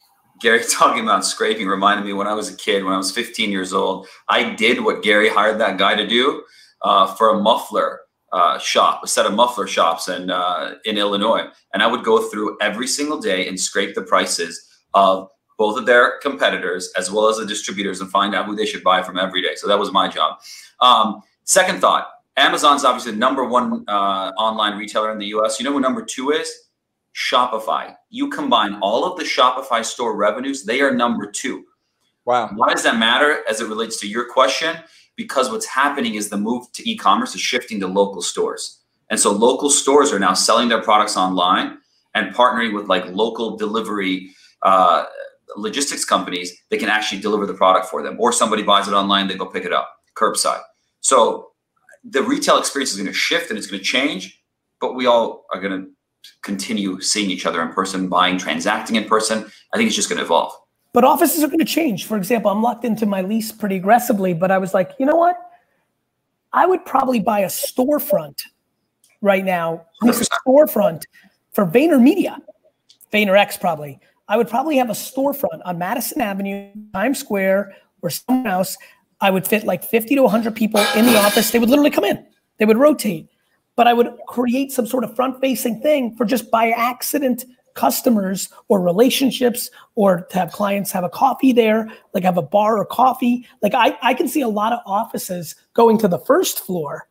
Gary 0.41 0.63
talking 0.71 1.03
about 1.05 1.25
scraping 1.25 1.67
reminded 1.67 2.05
me 2.05 2.13
when 2.13 2.27
I 2.27 2.35
was 2.35 2.53
a 2.53 2.57
kid, 2.57 2.85
when 2.85 2.93
I 2.93 2.97
was 2.97 3.13
15 3.13 3.51
years 3.51 3.73
old, 3.73 4.07
I 4.29 4.55
did 4.55 4.83
what 4.83 5.03
Gary 5.03 5.29
hired 5.29 5.59
that 5.61 5.79
guy 5.79 5.95
to 5.95 6.07
do 6.07 6.43
uh, 6.83 7.15
for 7.15 7.31
a 7.31 7.41
muffler 7.41 8.01
uh, 8.33 8.59
shop, 8.59 9.03
a 9.03 9.09
set 9.09 9.27
of 9.27 9.35
muffler 9.35 9.67
shops 9.67 10.09
in, 10.09 10.31
uh, 10.31 10.75
in 10.85 10.97
Illinois. 10.97 11.47
And 11.75 11.83
I 11.83 11.87
would 11.87 12.05
go 12.05 12.29
through 12.31 12.57
every 12.61 12.87
single 12.87 13.21
day 13.21 13.49
and 13.49 13.59
scrape 13.59 13.95
the 13.95 14.03
prices 14.03 14.69
of 14.95 15.29
both 15.59 15.77
of 15.79 15.85
their 15.85 16.19
competitors 16.21 16.91
as 16.97 17.11
well 17.11 17.29
as 17.29 17.37
the 17.37 17.45
distributors 17.45 18.01
and 18.01 18.11
find 18.11 18.35
out 18.35 18.47
who 18.47 18.57
they 18.57 18.65
should 18.65 18.83
buy 18.83 19.03
from 19.03 19.19
every 19.19 19.43
day. 19.43 19.55
So 19.57 19.67
that 19.69 19.79
was 19.79 19.93
my 19.93 20.09
job. 20.09 20.39
Um, 20.81 21.21
second 21.45 21.81
thought 21.81 22.09
Amazon's 22.37 22.85
obviously 22.85 23.13
the 23.13 23.19
number 23.19 23.45
one 23.45 23.85
uh, 23.87 24.33
online 24.39 24.79
retailer 24.79 25.13
in 25.13 25.19
the 25.19 25.27
US. 25.27 25.59
You 25.59 25.65
know 25.65 25.73
who 25.73 25.81
number 25.81 26.03
two 26.03 26.31
is? 26.31 26.51
Shopify. 27.29 27.95
You 28.09 28.31
combine 28.31 28.79
all 28.81 29.05
of 29.05 29.19
the 29.19 29.25
Shopify 29.25 29.85
store 29.85 30.17
revenues, 30.17 30.65
they 30.65 30.81
are 30.81 30.95
number 30.95 31.31
two. 31.31 31.65
Wow. 32.25 32.51
Why 32.55 32.73
does 32.73 32.83
that 32.85 32.99
matter 32.99 33.43
as 33.49 33.61
it 33.61 33.69
relates 33.69 33.99
to 34.01 34.09
your 34.09 34.33
question? 34.33 34.77
Because 35.17 35.51
what's 35.51 35.67
happening 35.67 36.15
is 36.15 36.29
the 36.29 36.39
move 36.39 36.71
to 36.73 36.89
e 36.89 36.97
commerce 36.97 37.35
is 37.35 37.41
shifting 37.41 37.81
to 37.81 37.87
local 37.87 38.23
stores. 38.23 38.81
And 39.11 39.19
so 39.19 39.33
local 39.33 39.71
stores 39.71 40.13
are 40.13 40.19
now 40.19 40.35
selling 40.35 40.69
their 40.69 40.83
products 40.83 41.17
online 41.17 41.79
and 42.15 42.35
partnering 42.35 42.75
with 42.75 42.89
like 42.89 43.05
local 43.07 43.57
delivery 43.57 44.31
uh, 44.63 45.05
logistics 45.57 46.05
companies 46.05 46.57
that 46.71 46.79
can 46.79 46.89
actually 46.89 47.21
deliver 47.21 47.45
the 47.45 47.55
product 47.55 47.87
for 47.87 48.03
them, 48.03 48.17
or 48.19 48.33
somebody 48.33 48.63
buys 48.63 48.89
it 48.89 48.95
online, 48.95 49.27
they 49.27 49.35
go 49.35 49.47
pick 49.47 49.65
it 49.65 49.73
up 49.73 49.91
curbside. 50.17 50.61
So 51.01 51.51
the 52.05 52.23
retail 52.23 52.59
experience 52.59 52.93
is 52.93 52.97
going 52.97 53.09
to 53.09 53.13
shift 53.13 53.51
and 53.51 53.59
it's 53.59 53.67
going 53.67 53.81
to 53.81 53.85
change, 53.85 54.43
but 54.81 54.95
we 54.95 55.07
all 55.07 55.45
are 55.53 55.61
going 55.61 55.83
to 55.83 55.91
continue 56.43 57.01
seeing 57.01 57.31
each 57.31 57.47
other 57.47 57.63
in 57.63 57.73
person, 57.73 58.09
buying, 58.09 58.39
transacting 58.39 58.97
in 58.97 59.05
person. 59.05 59.51
I 59.73 59.77
think 59.77 59.87
it's 59.87 59.97
just 59.97 60.09
going 60.09 60.19
to 60.19 60.25
evolve. 60.25 60.53
But 60.93 61.05
offices 61.05 61.45
are 61.45 61.47
going 61.47 61.61
to 61.61 61.65
change. 61.65 62.07
For 62.07 62.17
example, 62.17 62.51
I'm 62.51 62.63
locked 62.63 62.85
into 62.85 63.07
my 63.07 63.23
lease 63.23 63.53
pretty 63.53 63.77
aggressively, 63.77 64.35
but 64.35 64.51
I 64.51 64.59
was 64.59 64.75
like, 64.75 64.93
you 64.99 65.07
know 65.07 65.17
what? 65.17 65.37
I 66.53 66.67
would 66.67 66.85
probably 66.85 67.21
buy 67.21 67.41
a 67.41 67.47
storefront 67.47 68.41
right 69.21 69.45
now, 69.45 69.87
a 70.03 70.07
storefront 70.07 71.05
for 71.53 71.65
VaynerMedia, 71.65 72.39
VaynerX 73.13 73.61
probably, 73.61 74.01
I 74.31 74.37
would 74.37 74.49
probably 74.49 74.77
have 74.77 74.89
a 74.91 74.95
storefront 74.95 75.61
on 75.65 75.77
Madison 75.77 76.21
Avenue, 76.21 76.71
Times 76.95 77.19
Square, 77.19 77.75
or 78.01 78.11
somewhere 78.11 78.53
else. 78.53 78.77
I 79.21 79.29
would 79.29 79.45
fit 79.45 79.65
like 79.65 79.83
50 79.83 80.15
to 80.15 80.23
100 80.23 80.55
people 80.55 80.81
in 80.95 81.05
the 81.05 81.17
office. 81.19 81.51
They 81.51 81.59
would 81.59 81.69
literally 81.69 81.91
come 81.91 82.05
in, 82.05 82.25
they 82.59 82.65
would 82.65 82.79
rotate. 82.79 83.29
But 83.81 83.89
I 83.89 83.95
would 83.95 84.15
create 84.29 84.73
some 84.73 84.87
sort 84.87 85.05
of 85.05 85.17
front 85.17 85.41
facing 85.41 85.81
thing 85.81 86.15
for 86.15 86.27
just 86.27 86.51
by 86.51 86.69
accident 86.69 87.47
customers 87.73 88.51
or 88.69 88.79
relationships 88.79 89.71
or 89.95 90.27
to 90.29 90.37
have 90.37 90.53
clients 90.53 90.93
have 90.93 91.03
a 91.03 91.09
coffee 91.09 91.55
there, 91.55 91.91
like 92.13 92.23
have 92.23 92.37
a 92.37 92.43
bar 92.43 92.77
or 92.77 92.85
coffee. 92.85 93.47
Like 93.63 93.73
I, 93.73 93.97
I 94.03 94.13
can 94.13 94.29
see 94.29 94.43
a 94.43 94.49
lot 94.49 94.75
of 94.75 94.81
offices 94.85 95.55
going 95.73 95.97
to 95.97 96.09
the 96.09 96.19
first 96.19 96.61
floor, 96.61 97.09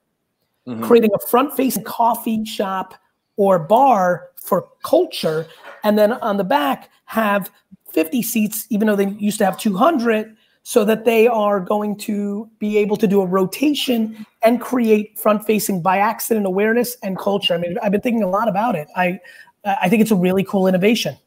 mm-hmm. 0.67 0.83
creating 0.83 1.09
a 1.15 1.27
front 1.27 1.57
facing 1.57 1.85
coffee 1.85 2.45
shop 2.45 2.93
or 3.35 3.57
bar 3.57 4.29
for 4.35 4.67
culture. 4.83 5.47
And 5.83 5.97
then 5.97 6.13
on 6.13 6.37
the 6.37 6.43
back, 6.43 6.91
have 7.05 7.49
50 7.91 8.21
seats, 8.21 8.67
even 8.69 8.87
though 8.87 8.95
they 8.95 9.07
used 9.07 9.39
to 9.39 9.45
have 9.45 9.57
200, 9.57 10.37
so 10.69 10.85
that 10.85 11.03
they 11.03 11.27
are 11.27 11.59
going 11.59 11.97
to 11.97 12.47
be 12.59 12.77
able 12.77 12.95
to 12.95 13.07
do 13.07 13.21
a 13.21 13.25
rotation 13.25 14.23
and 14.43 14.61
create 14.61 15.17
front 15.17 15.43
facing 15.43 15.81
by 15.81 15.97
accident 15.97 16.45
awareness 16.45 16.95
and 17.01 17.17
culture. 17.17 17.55
I 17.55 17.57
mean, 17.57 17.75
I've 17.81 17.91
been 17.91 18.01
thinking 18.01 18.21
a 18.21 18.29
lot 18.29 18.47
about 18.47 18.75
it. 18.75 18.87
I, 18.95 19.19
I 19.65 19.89
think 19.89 20.03
it's 20.03 20.11
a 20.11 20.15
really 20.15 20.43
cool 20.43 20.67
innovation. 20.67 21.17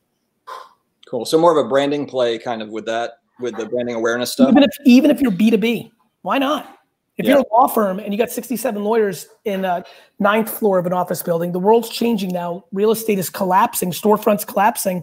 Cool. 1.08 1.24
So 1.24 1.40
more 1.40 1.58
of 1.58 1.66
a 1.66 1.68
branding 1.68 2.06
play 2.06 2.38
kind 2.38 2.62
of 2.62 2.68
with 2.68 2.86
that, 2.86 3.14
with 3.40 3.56
the 3.56 3.66
branding 3.66 3.96
awareness 3.96 4.30
stuff. 4.30 4.48
Even 4.48 4.62
if, 4.62 4.70
even 4.84 5.10
if 5.10 5.20
you're 5.20 5.32
B2B, 5.32 5.90
why 6.20 6.38
not? 6.38 6.78
If 7.16 7.26
yeah. 7.26 7.32
you're 7.32 7.40
a 7.40 7.52
law 7.52 7.66
firm 7.66 7.98
and 7.98 8.14
you 8.14 8.18
got 8.18 8.30
67 8.30 8.84
lawyers 8.84 9.26
in 9.44 9.64
a 9.64 9.84
ninth 10.20 10.56
floor 10.56 10.78
of 10.78 10.86
an 10.86 10.92
office 10.92 11.20
building, 11.20 11.50
the 11.50 11.58
world's 11.58 11.88
changing 11.88 12.30
now. 12.30 12.64
Real 12.70 12.92
estate 12.92 13.18
is 13.18 13.28
collapsing, 13.28 13.90
storefronts 13.90 14.46
collapsing. 14.46 15.02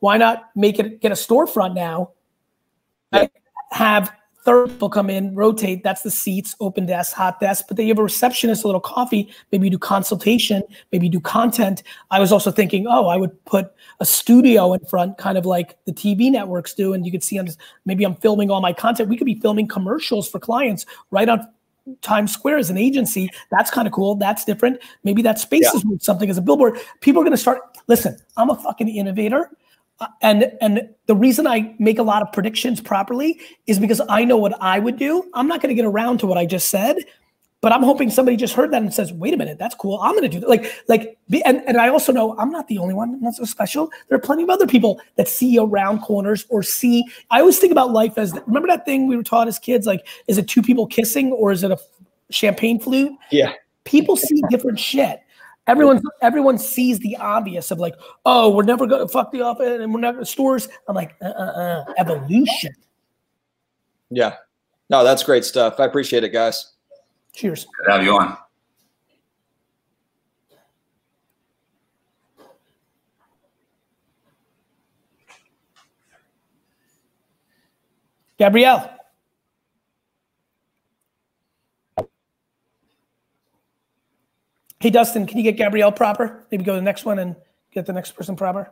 Why 0.00 0.18
not 0.18 0.50
make 0.54 0.78
it 0.78 1.00
get 1.00 1.10
a 1.10 1.14
storefront 1.14 1.74
now? 1.74 2.10
Right? 3.10 3.32
Have 3.70 4.12
third 4.48 4.70
people 4.70 4.88
come 4.88 5.10
in, 5.10 5.34
rotate. 5.34 5.84
That's 5.84 6.00
the 6.00 6.10
seats, 6.10 6.56
open 6.58 6.86
desk, 6.86 7.12
hot 7.14 7.38
desk. 7.38 7.66
But 7.68 7.76
then 7.76 7.86
you 7.86 7.90
have 7.92 7.98
a 7.98 8.02
receptionist, 8.02 8.64
a 8.64 8.66
little 8.66 8.80
coffee. 8.80 9.30
Maybe 9.52 9.66
you 9.66 9.70
do 9.70 9.78
consultation. 9.78 10.62
Maybe 10.90 11.04
you 11.04 11.12
do 11.12 11.20
content. 11.20 11.82
I 12.10 12.18
was 12.18 12.32
also 12.32 12.50
thinking, 12.50 12.86
oh, 12.88 13.08
I 13.08 13.16
would 13.18 13.44
put 13.44 13.70
a 14.00 14.06
studio 14.06 14.72
in 14.72 14.80
front, 14.86 15.18
kind 15.18 15.36
of 15.36 15.44
like 15.44 15.76
the 15.84 15.92
TV 15.92 16.30
networks 16.30 16.72
do, 16.72 16.94
and 16.94 17.04
you 17.04 17.12
could 17.12 17.22
see. 17.22 17.36
I'm 17.36 17.44
just, 17.44 17.58
maybe 17.84 18.04
I'm 18.04 18.14
filming 18.16 18.50
all 18.50 18.62
my 18.62 18.72
content. 18.72 19.10
We 19.10 19.18
could 19.18 19.26
be 19.26 19.38
filming 19.38 19.68
commercials 19.68 20.30
for 20.30 20.40
clients 20.40 20.86
right 21.10 21.28
on 21.28 21.46
Times 22.00 22.32
Square 22.32 22.56
as 22.56 22.70
an 22.70 22.78
agency. 22.78 23.28
That's 23.50 23.70
kind 23.70 23.86
of 23.86 23.92
cool. 23.92 24.14
That's 24.14 24.46
different. 24.46 24.80
Maybe 25.04 25.20
that 25.22 25.38
space 25.38 25.68
yeah. 25.74 25.94
is 25.94 26.04
something 26.04 26.30
as 26.30 26.38
a 26.38 26.42
billboard. 26.42 26.78
People 27.02 27.20
are 27.20 27.24
going 27.24 27.36
to 27.36 27.36
start. 27.36 27.60
Listen, 27.86 28.16
I'm 28.38 28.48
a 28.48 28.56
fucking 28.56 28.88
innovator 28.88 29.50
and 30.22 30.52
and 30.60 30.88
the 31.06 31.14
reason 31.14 31.46
I 31.46 31.74
make 31.78 31.98
a 31.98 32.02
lot 32.02 32.22
of 32.22 32.32
predictions 32.32 32.80
properly 32.80 33.40
is 33.66 33.78
because 33.78 34.00
I 34.08 34.24
know 34.24 34.36
what 34.36 34.60
I 34.62 34.78
would 34.78 34.96
do. 34.96 35.28
I'm 35.34 35.48
not 35.48 35.60
going 35.60 35.70
to 35.70 35.74
get 35.74 35.84
around 35.84 36.18
to 36.18 36.26
what 36.26 36.38
I 36.38 36.46
just 36.46 36.68
said, 36.68 36.96
but 37.60 37.72
I'm 37.72 37.82
hoping 37.82 38.08
somebody 38.08 38.36
just 38.36 38.54
heard 38.54 38.70
that 38.72 38.82
and 38.82 38.94
says, 38.94 39.12
"Wait 39.12 39.34
a 39.34 39.36
minute, 39.36 39.58
that's 39.58 39.74
cool. 39.74 39.98
I'm 40.00 40.12
going 40.12 40.22
to 40.22 40.28
do 40.28 40.40
that." 40.40 40.48
Like 40.48 40.72
like 40.86 41.18
and 41.44 41.62
and 41.66 41.78
I 41.78 41.88
also 41.88 42.12
know 42.12 42.36
I'm 42.38 42.50
not 42.50 42.68
the 42.68 42.78
only 42.78 42.94
one. 42.94 43.20
that's 43.20 43.38
so 43.38 43.44
special. 43.44 43.90
There 44.08 44.16
are 44.16 44.20
plenty 44.20 44.44
of 44.44 44.50
other 44.50 44.66
people 44.66 45.00
that 45.16 45.26
see 45.26 45.58
around 45.58 46.00
corners 46.02 46.46
or 46.48 46.62
see. 46.62 47.04
I 47.30 47.40
always 47.40 47.58
think 47.58 47.72
about 47.72 47.90
life 47.90 48.18
as 48.18 48.32
remember 48.46 48.68
that 48.68 48.84
thing 48.84 49.08
we 49.08 49.16
were 49.16 49.24
taught 49.24 49.48
as 49.48 49.58
kids 49.58 49.86
like 49.86 50.06
is 50.28 50.38
it 50.38 50.46
two 50.46 50.62
people 50.62 50.86
kissing 50.86 51.32
or 51.32 51.50
is 51.50 51.64
it 51.64 51.72
a 51.72 51.78
champagne 52.30 52.78
flute? 52.78 53.12
Yeah. 53.30 53.54
People 53.84 54.16
see 54.16 54.42
different 54.50 54.78
shit. 54.78 55.20
Everyone, 55.68 56.02
everyone 56.22 56.56
sees 56.58 56.98
the 56.98 57.16
obvious 57.18 57.70
of 57.70 57.78
like, 57.78 57.94
oh, 58.24 58.50
we're 58.50 58.62
never 58.62 58.86
gonna 58.86 59.06
fuck 59.06 59.30
the 59.30 59.42
office 59.42 59.80
and 59.80 59.92
we're 59.92 60.00
not 60.00 60.26
stores. 60.26 60.68
I'm 60.88 60.96
like, 60.96 61.14
uh, 61.20 61.26
uh, 61.26 61.84
uh, 61.88 61.94
evolution. 61.98 62.72
Yeah, 64.10 64.36
no, 64.88 65.04
that's 65.04 65.22
great 65.22 65.44
stuff. 65.44 65.78
I 65.78 65.84
appreciate 65.84 66.24
it, 66.24 66.30
guys. 66.30 66.72
Cheers. 67.34 67.66
Good 67.66 67.84
to 67.84 67.92
have 67.92 68.02
you 68.02 68.16
on. 68.16 68.38
Gabrielle. 78.38 78.97
Hey, 84.80 84.90
Dustin, 84.90 85.26
can 85.26 85.38
you 85.38 85.42
get 85.42 85.56
Gabrielle 85.56 85.90
proper? 85.90 86.46
Maybe 86.50 86.62
go 86.62 86.74
to 86.74 86.76
the 86.76 86.84
next 86.84 87.04
one 87.04 87.18
and 87.18 87.34
get 87.72 87.84
the 87.84 87.92
next 87.92 88.12
person 88.12 88.36
proper. 88.36 88.70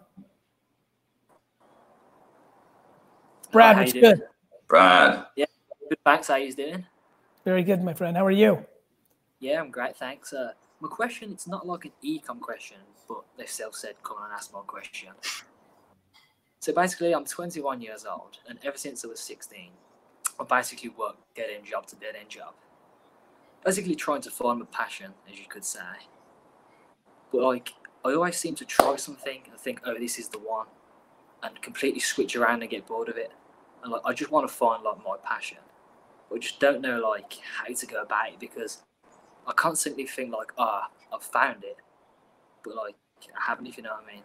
Brad, 3.50 3.76
what's 3.76 3.92
good? 3.92 4.22
Brad. 4.68 5.26
Yeah, 5.34 5.46
good. 5.88 5.98
Thanks. 6.04 6.28
How 6.28 6.36
you 6.36 6.52
doing? 6.52 6.86
Very 7.44 7.64
good, 7.64 7.82
my 7.82 7.92
friend. 7.92 8.16
How 8.16 8.24
are 8.24 8.30
you? 8.30 8.64
Yeah, 9.40 9.60
I'm 9.60 9.70
great. 9.70 9.96
Thanks. 9.96 10.32
Uh, 10.32 10.52
my 10.80 10.88
question 10.88 11.32
it's 11.32 11.48
not 11.48 11.66
like 11.66 11.86
an 11.86 11.92
ecom 12.04 12.40
question, 12.40 12.78
but 13.08 13.24
they 13.36 13.46
still 13.46 13.72
said 13.72 13.94
come 14.04 14.18
on 14.18 14.24
and 14.24 14.32
ask 14.32 14.52
my 14.52 14.60
question. 14.60 15.10
So 16.60 16.72
basically, 16.72 17.14
I'm 17.14 17.24
21 17.24 17.80
years 17.80 18.06
old, 18.06 18.38
and 18.48 18.58
ever 18.64 18.76
since 18.76 19.04
I 19.04 19.08
was 19.08 19.20
16, 19.20 19.70
I 20.38 20.44
basically 20.44 20.90
worked 20.90 21.34
dead 21.34 21.48
end 21.54 21.66
job 21.66 21.86
to 21.88 21.96
dead 21.96 22.14
end 22.18 22.28
job. 22.28 22.54
Basically, 23.66 23.96
trying 23.96 24.22
to 24.22 24.30
find 24.30 24.60
my 24.60 24.66
passion, 24.70 25.12
as 25.30 25.38
you 25.38 25.46
could 25.46 25.64
say. 25.64 25.80
But 27.32 27.42
like, 27.42 27.74
I 28.04 28.14
always 28.14 28.36
seem 28.36 28.54
to 28.54 28.64
try 28.64 28.94
something 28.94 29.42
and 29.50 29.60
think, 29.60 29.80
oh, 29.84 29.98
this 29.98 30.20
is 30.20 30.28
the 30.28 30.38
one, 30.38 30.68
and 31.42 31.60
completely 31.60 31.98
switch 31.98 32.36
around 32.36 32.62
and 32.62 32.70
get 32.70 32.86
bored 32.86 33.08
of 33.08 33.16
it. 33.16 33.32
And 33.82 33.92
like, 33.92 34.02
I 34.04 34.12
just 34.12 34.30
want 34.30 34.48
to 34.48 34.54
find 34.54 34.84
like 34.84 34.98
my 34.98 35.16
passion, 35.24 35.58
but 36.30 36.36
I 36.36 36.38
just 36.38 36.60
don't 36.60 36.80
know 36.80 37.00
like 37.00 37.34
how 37.42 37.74
to 37.74 37.86
go 37.86 38.02
about 38.02 38.28
it 38.28 38.38
because 38.38 38.84
I 39.48 39.52
constantly 39.52 40.06
think 40.06 40.32
like, 40.32 40.52
ah, 40.58 40.88
I've 41.12 41.24
found 41.24 41.64
it, 41.64 41.76
but 42.64 42.76
like 42.76 42.94
I 43.24 43.50
haven't, 43.50 43.66
if 43.66 43.76
you 43.76 43.82
know 43.82 43.90
what 43.90 44.04
I 44.08 44.14
mean. 44.14 44.22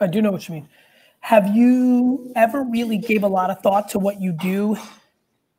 I 0.00 0.06
do 0.06 0.22
know 0.22 0.30
what 0.30 0.48
you 0.48 0.54
mean. 0.54 0.68
Have 1.20 1.56
you 1.56 2.32
ever 2.36 2.62
really 2.62 2.98
gave 2.98 3.24
a 3.24 3.28
lot 3.28 3.50
of 3.50 3.60
thought 3.62 3.88
to 3.90 3.98
what 3.98 4.20
you 4.20 4.30
do 4.30 4.76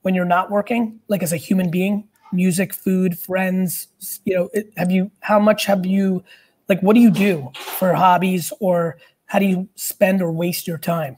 when 0.04 0.16
you're 0.16 0.24
not 0.24 0.50
working, 0.50 1.02
like 1.10 1.24
as 1.24 1.34
a 1.34 1.38
human 1.38 1.70
being? 1.70 2.08
Music, 2.36 2.74
food, 2.74 3.18
friends. 3.18 3.88
You 4.26 4.36
know, 4.36 4.50
it, 4.54 4.72
have 4.78 4.92
you? 4.92 5.12
How 5.22 5.40
much 5.40 5.66
have 5.66 5.86
you? 5.86 6.24
Like, 6.68 6.82
what 6.82 6.94
do 6.94 7.00
you 7.00 7.12
do 7.12 7.52
for 7.56 7.94
hobbies, 7.94 8.52
or 8.60 8.98
how 9.26 9.40
do 9.40 9.46
you 9.46 9.68
spend 9.76 10.22
or 10.22 10.32
waste 10.32 10.68
your 10.68 10.78
time? 10.78 11.18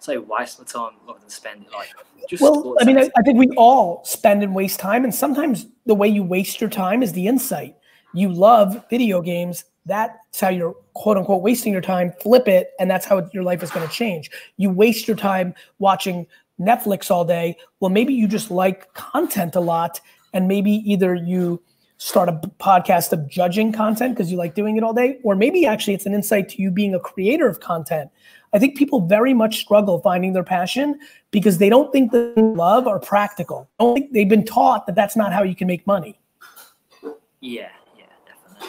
So 0.00 0.18
waste 0.20 0.58
my 0.58 0.64
time 0.64 0.92
rather 1.06 1.20
than 1.20 1.28
spend 1.28 1.66
it 1.66 1.72
like 1.72 1.90
just. 2.28 2.42
Well, 2.42 2.74
I 2.80 2.84
mean, 2.84 2.98
I, 2.98 3.10
I 3.16 3.22
think 3.22 3.38
we 3.38 3.48
all 3.56 4.02
spend 4.04 4.42
and 4.42 4.54
waste 4.54 4.80
time, 4.80 5.04
and 5.04 5.14
sometimes 5.14 5.66
the 5.86 5.94
way 5.94 6.08
you 6.08 6.22
waste 6.22 6.60
your 6.60 6.70
time 6.70 7.02
is 7.02 7.12
the 7.12 7.26
insight. 7.26 7.76
You 8.14 8.30
love 8.30 8.82
video 8.88 9.20
games. 9.20 9.64
That's 9.86 10.40
how 10.40 10.48
you're 10.48 10.74
quote 10.94 11.16
unquote 11.16 11.42
wasting 11.42 11.72
your 11.72 11.82
time. 11.82 12.12
Flip 12.22 12.48
it, 12.48 12.70
and 12.78 12.90
that's 12.90 13.04
how 13.04 13.28
your 13.32 13.42
life 13.42 13.62
is 13.62 13.70
going 13.70 13.86
to 13.86 13.92
change. 13.92 14.30
You 14.56 14.70
waste 14.70 15.06
your 15.06 15.16
time 15.16 15.54
watching 15.78 16.26
Netflix 16.60 17.10
all 17.10 17.24
day. 17.24 17.56
Well, 17.80 17.90
maybe 17.90 18.14
you 18.14 18.28
just 18.28 18.50
like 18.50 18.92
content 18.94 19.56
a 19.56 19.60
lot, 19.60 20.00
and 20.32 20.46
maybe 20.46 20.70
either 20.90 21.14
you 21.14 21.62
start 21.96 22.28
a 22.28 22.32
podcast 22.58 23.12
of 23.12 23.28
judging 23.28 23.72
content 23.72 24.14
because 24.14 24.30
you 24.30 24.38
like 24.38 24.54
doing 24.54 24.76
it 24.76 24.82
all 24.82 24.94
day, 24.94 25.18
or 25.22 25.34
maybe 25.34 25.66
actually 25.66 25.94
it's 25.94 26.06
an 26.06 26.14
insight 26.14 26.48
to 26.48 26.62
you 26.62 26.70
being 26.70 26.94
a 26.94 27.00
creator 27.00 27.46
of 27.46 27.60
content. 27.60 28.10
I 28.52 28.58
think 28.58 28.76
people 28.76 29.02
very 29.06 29.34
much 29.34 29.58
struggle 29.60 30.00
finding 30.00 30.32
their 30.32 30.42
passion 30.42 30.98
because 31.30 31.58
they 31.58 31.68
don't 31.68 31.92
think 31.92 32.10
that 32.12 32.36
love 32.36 32.86
are 32.86 32.98
practical. 32.98 33.68
I 33.78 33.84
don't 33.84 33.94
think 33.94 34.12
they've 34.12 34.28
been 34.28 34.44
taught 34.44 34.86
that 34.86 34.96
that's 34.96 35.14
not 35.14 35.32
how 35.32 35.42
you 35.42 35.54
can 35.54 35.68
make 35.68 35.86
money. 35.86 36.18
Yeah, 37.40 37.68
yeah, 37.96 38.06
definitely. 38.26 38.68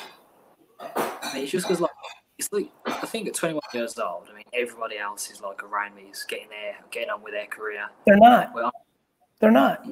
I 0.79 1.33
mean, 1.33 1.43
it's 1.43 1.51
just 1.51 1.67
because 1.67 1.81
like 1.81 1.91
it's 2.41 2.51
like 2.51 2.71
I 2.85 3.05
think 3.05 3.27
at 3.27 3.35
21 3.35 3.61
years 3.73 3.97
old, 3.99 4.27
I 4.31 4.35
mean, 4.35 4.43
everybody 4.53 4.97
else 4.97 5.29
is 5.29 5.41
like 5.41 5.63
around 5.63 5.95
me 5.95 6.03
is 6.11 6.25
getting 6.27 6.49
there, 6.49 6.75
getting 6.89 7.09
on 7.09 7.21
with 7.21 7.33
their 7.33 7.45
career. 7.45 7.85
They're 8.05 8.17
not. 8.17 8.53
Well, 8.53 8.71
They're 9.39 9.51
not. 9.51 9.85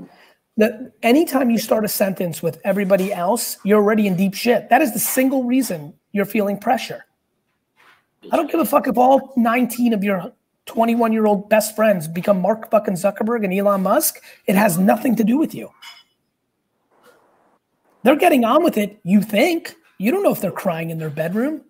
The, 0.57 0.91
anytime 1.03 1.49
you 1.49 1.59
start 1.59 1.85
a 1.85 1.87
sentence 1.87 2.41
with 2.41 2.59
everybody 2.65 3.13
else, 3.13 3.57
you're 3.63 3.79
already 3.79 4.07
in 4.07 4.15
deep 4.15 4.33
shit. 4.33 4.69
That 4.69 4.81
is 4.81 4.93
the 4.93 4.99
single 4.99 5.43
reason 5.43 5.93
you're 6.11 6.25
feeling 6.25 6.57
pressure. 6.57 7.05
I 8.31 8.35
don't 8.35 8.51
give 8.51 8.59
a 8.59 8.65
fuck 8.65 8.87
if 8.87 8.97
all 8.97 9.31
19 9.37 9.93
of 9.93 10.03
your 10.03 10.33
21 10.65 11.13
year 11.13 11.25
old 11.27 11.49
best 11.49 11.75
friends 11.75 12.07
become 12.07 12.41
Mark 12.41 12.69
fucking 12.71 12.95
Zuckerberg 12.95 13.43
and 13.43 13.53
Elon 13.53 13.83
Musk. 13.83 14.21
It 14.47 14.55
has 14.55 14.77
nothing 14.77 15.15
to 15.17 15.23
do 15.23 15.37
with 15.37 15.53
you. 15.53 15.69
They're 18.03 18.15
getting 18.15 18.43
on 18.43 18.63
with 18.63 18.77
it, 18.77 18.99
you 19.03 19.21
think. 19.21 19.75
You 19.99 20.11
don't 20.11 20.23
know 20.23 20.31
if 20.31 20.41
they're 20.41 20.51
crying 20.51 20.89
in 20.89 20.97
their 20.97 21.09
bedroom. 21.09 21.61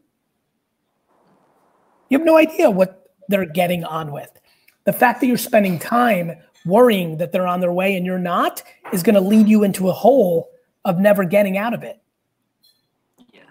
You 2.09 2.17
have 2.17 2.25
no 2.25 2.37
idea 2.37 2.69
what 2.69 3.11
they're 3.27 3.45
getting 3.45 3.83
on 3.83 4.11
with. 4.11 4.29
The 4.85 4.93
fact 4.93 5.21
that 5.21 5.27
you're 5.27 5.37
spending 5.37 5.77
time 5.79 6.33
worrying 6.65 7.17
that 7.17 7.31
they're 7.31 7.47
on 7.47 7.59
their 7.59 7.71
way 7.71 7.95
and 7.95 8.05
you're 8.05 8.19
not 8.19 8.61
is 8.91 9.03
going 9.03 9.15
to 9.15 9.21
lead 9.21 9.47
you 9.47 9.63
into 9.63 9.89
a 9.89 9.93
hole 9.93 10.49
of 10.85 10.99
never 10.99 11.23
getting 11.23 11.57
out 11.57 11.73
of 11.73 11.83
it. 11.83 12.01
yeah, 13.33 13.41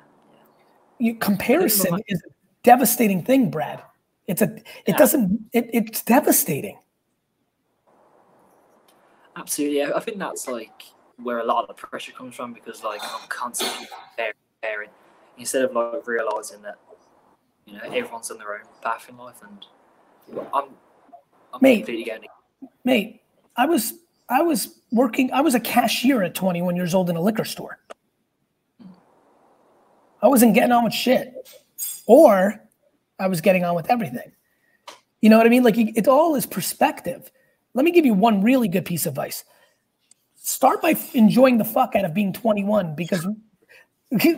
You, 0.99 1.15
comparison 1.15 2.01
is 2.09 2.23
a 2.27 2.31
devastating 2.63 3.23
thing, 3.23 3.51
Brad. 3.51 3.83
It's 4.27 4.43
a. 4.43 4.57
It 4.57 4.65
Yeah. 4.89 4.97
doesn't. 4.97 5.41
It, 5.53 5.71
it's 5.73 6.03
devastating. 6.03 6.79
absolutely. 9.37 9.85
I 9.85 10.01
think 10.01 10.19
that's 10.19 10.49
like 10.49 10.83
where 11.23 11.39
a 11.39 11.45
lot 11.45 11.63
of 11.63 11.69
the 11.69 11.75
pressure 11.75 12.13
comes 12.13 12.35
from 12.35 12.53
because 12.53 12.83
like 12.83 13.01
I'm 13.03 13.29
constantly 13.29 13.87
comparing, 14.11 14.35
comparing 14.61 14.91
instead 15.39 15.63
of 15.63 15.73
like 15.73 16.07
realizing 16.07 16.61
that 16.63 16.77
you 17.69 17.75
know 17.75 17.85
everyone's 17.85 18.31
on 18.31 18.39
their 18.39 18.55
own 18.55 18.61
path 18.83 19.07
in 19.09 19.17
life, 19.17 19.43
and 19.43 19.67
I'm 20.55 20.65
I'm 21.53 21.61
Mate. 21.61 21.77
completely 21.79 22.05
getting 22.05 22.29
mate 22.85 23.23
i 23.57 23.65
was 23.65 23.95
i 24.29 24.43
was 24.43 24.81
working 24.91 25.31
i 25.33 25.41
was 25.41 25.55
a 25.55 25.61
cashier 25.61 26.23
at 26.23 26.35
21 26.35 26.77
years 26.77 26.95
old 26.95 27.09
in 27.11 27.17
a 27.17 27.21
liquor 27.21 27.45
store. 27.45 27.79
I 30.21 30.27
wasn't 30.27 30.55
getting 30.55 30.73
on 30.73 30.83
with 30.83 30.93
shit. 30.93 31.33
Or 32.07 32.61
i 33.19 33.27
was 33.29 33.41
getting 33.41 33.65
on 33.65 33.75
with 33.77 33.91
everything. 33.91 34.33
You 35.21 35.31
know 35.31 35.37
what 35.37 35.47
i 35.47 35.51
mean? 35.51 35.63
Like 35.63 35.77
it 35.79 36.09
all 36.09 36.35
is 36.35 36.47
perspective. 36.47 37.31
Let 37.75 37.85
me 37.85 37.93
give 37.93 38.07
you 38.07 38.15
one 38.15 38.43
really 38.43 38.69
good 38.69 38.85
piece 38.85 39.07
of 39.07 39.13
advice. 39.13 39.45
Start 40.35 40.81
by 40.81 40.95
enjoying 41.15 41.59
the 41.59 41.65
fuck 41.65 41.95
out 41.95 42.05
of 42.05 42.15
being 42.15 42.33
21 42.33 42.95
because 42.95 43.27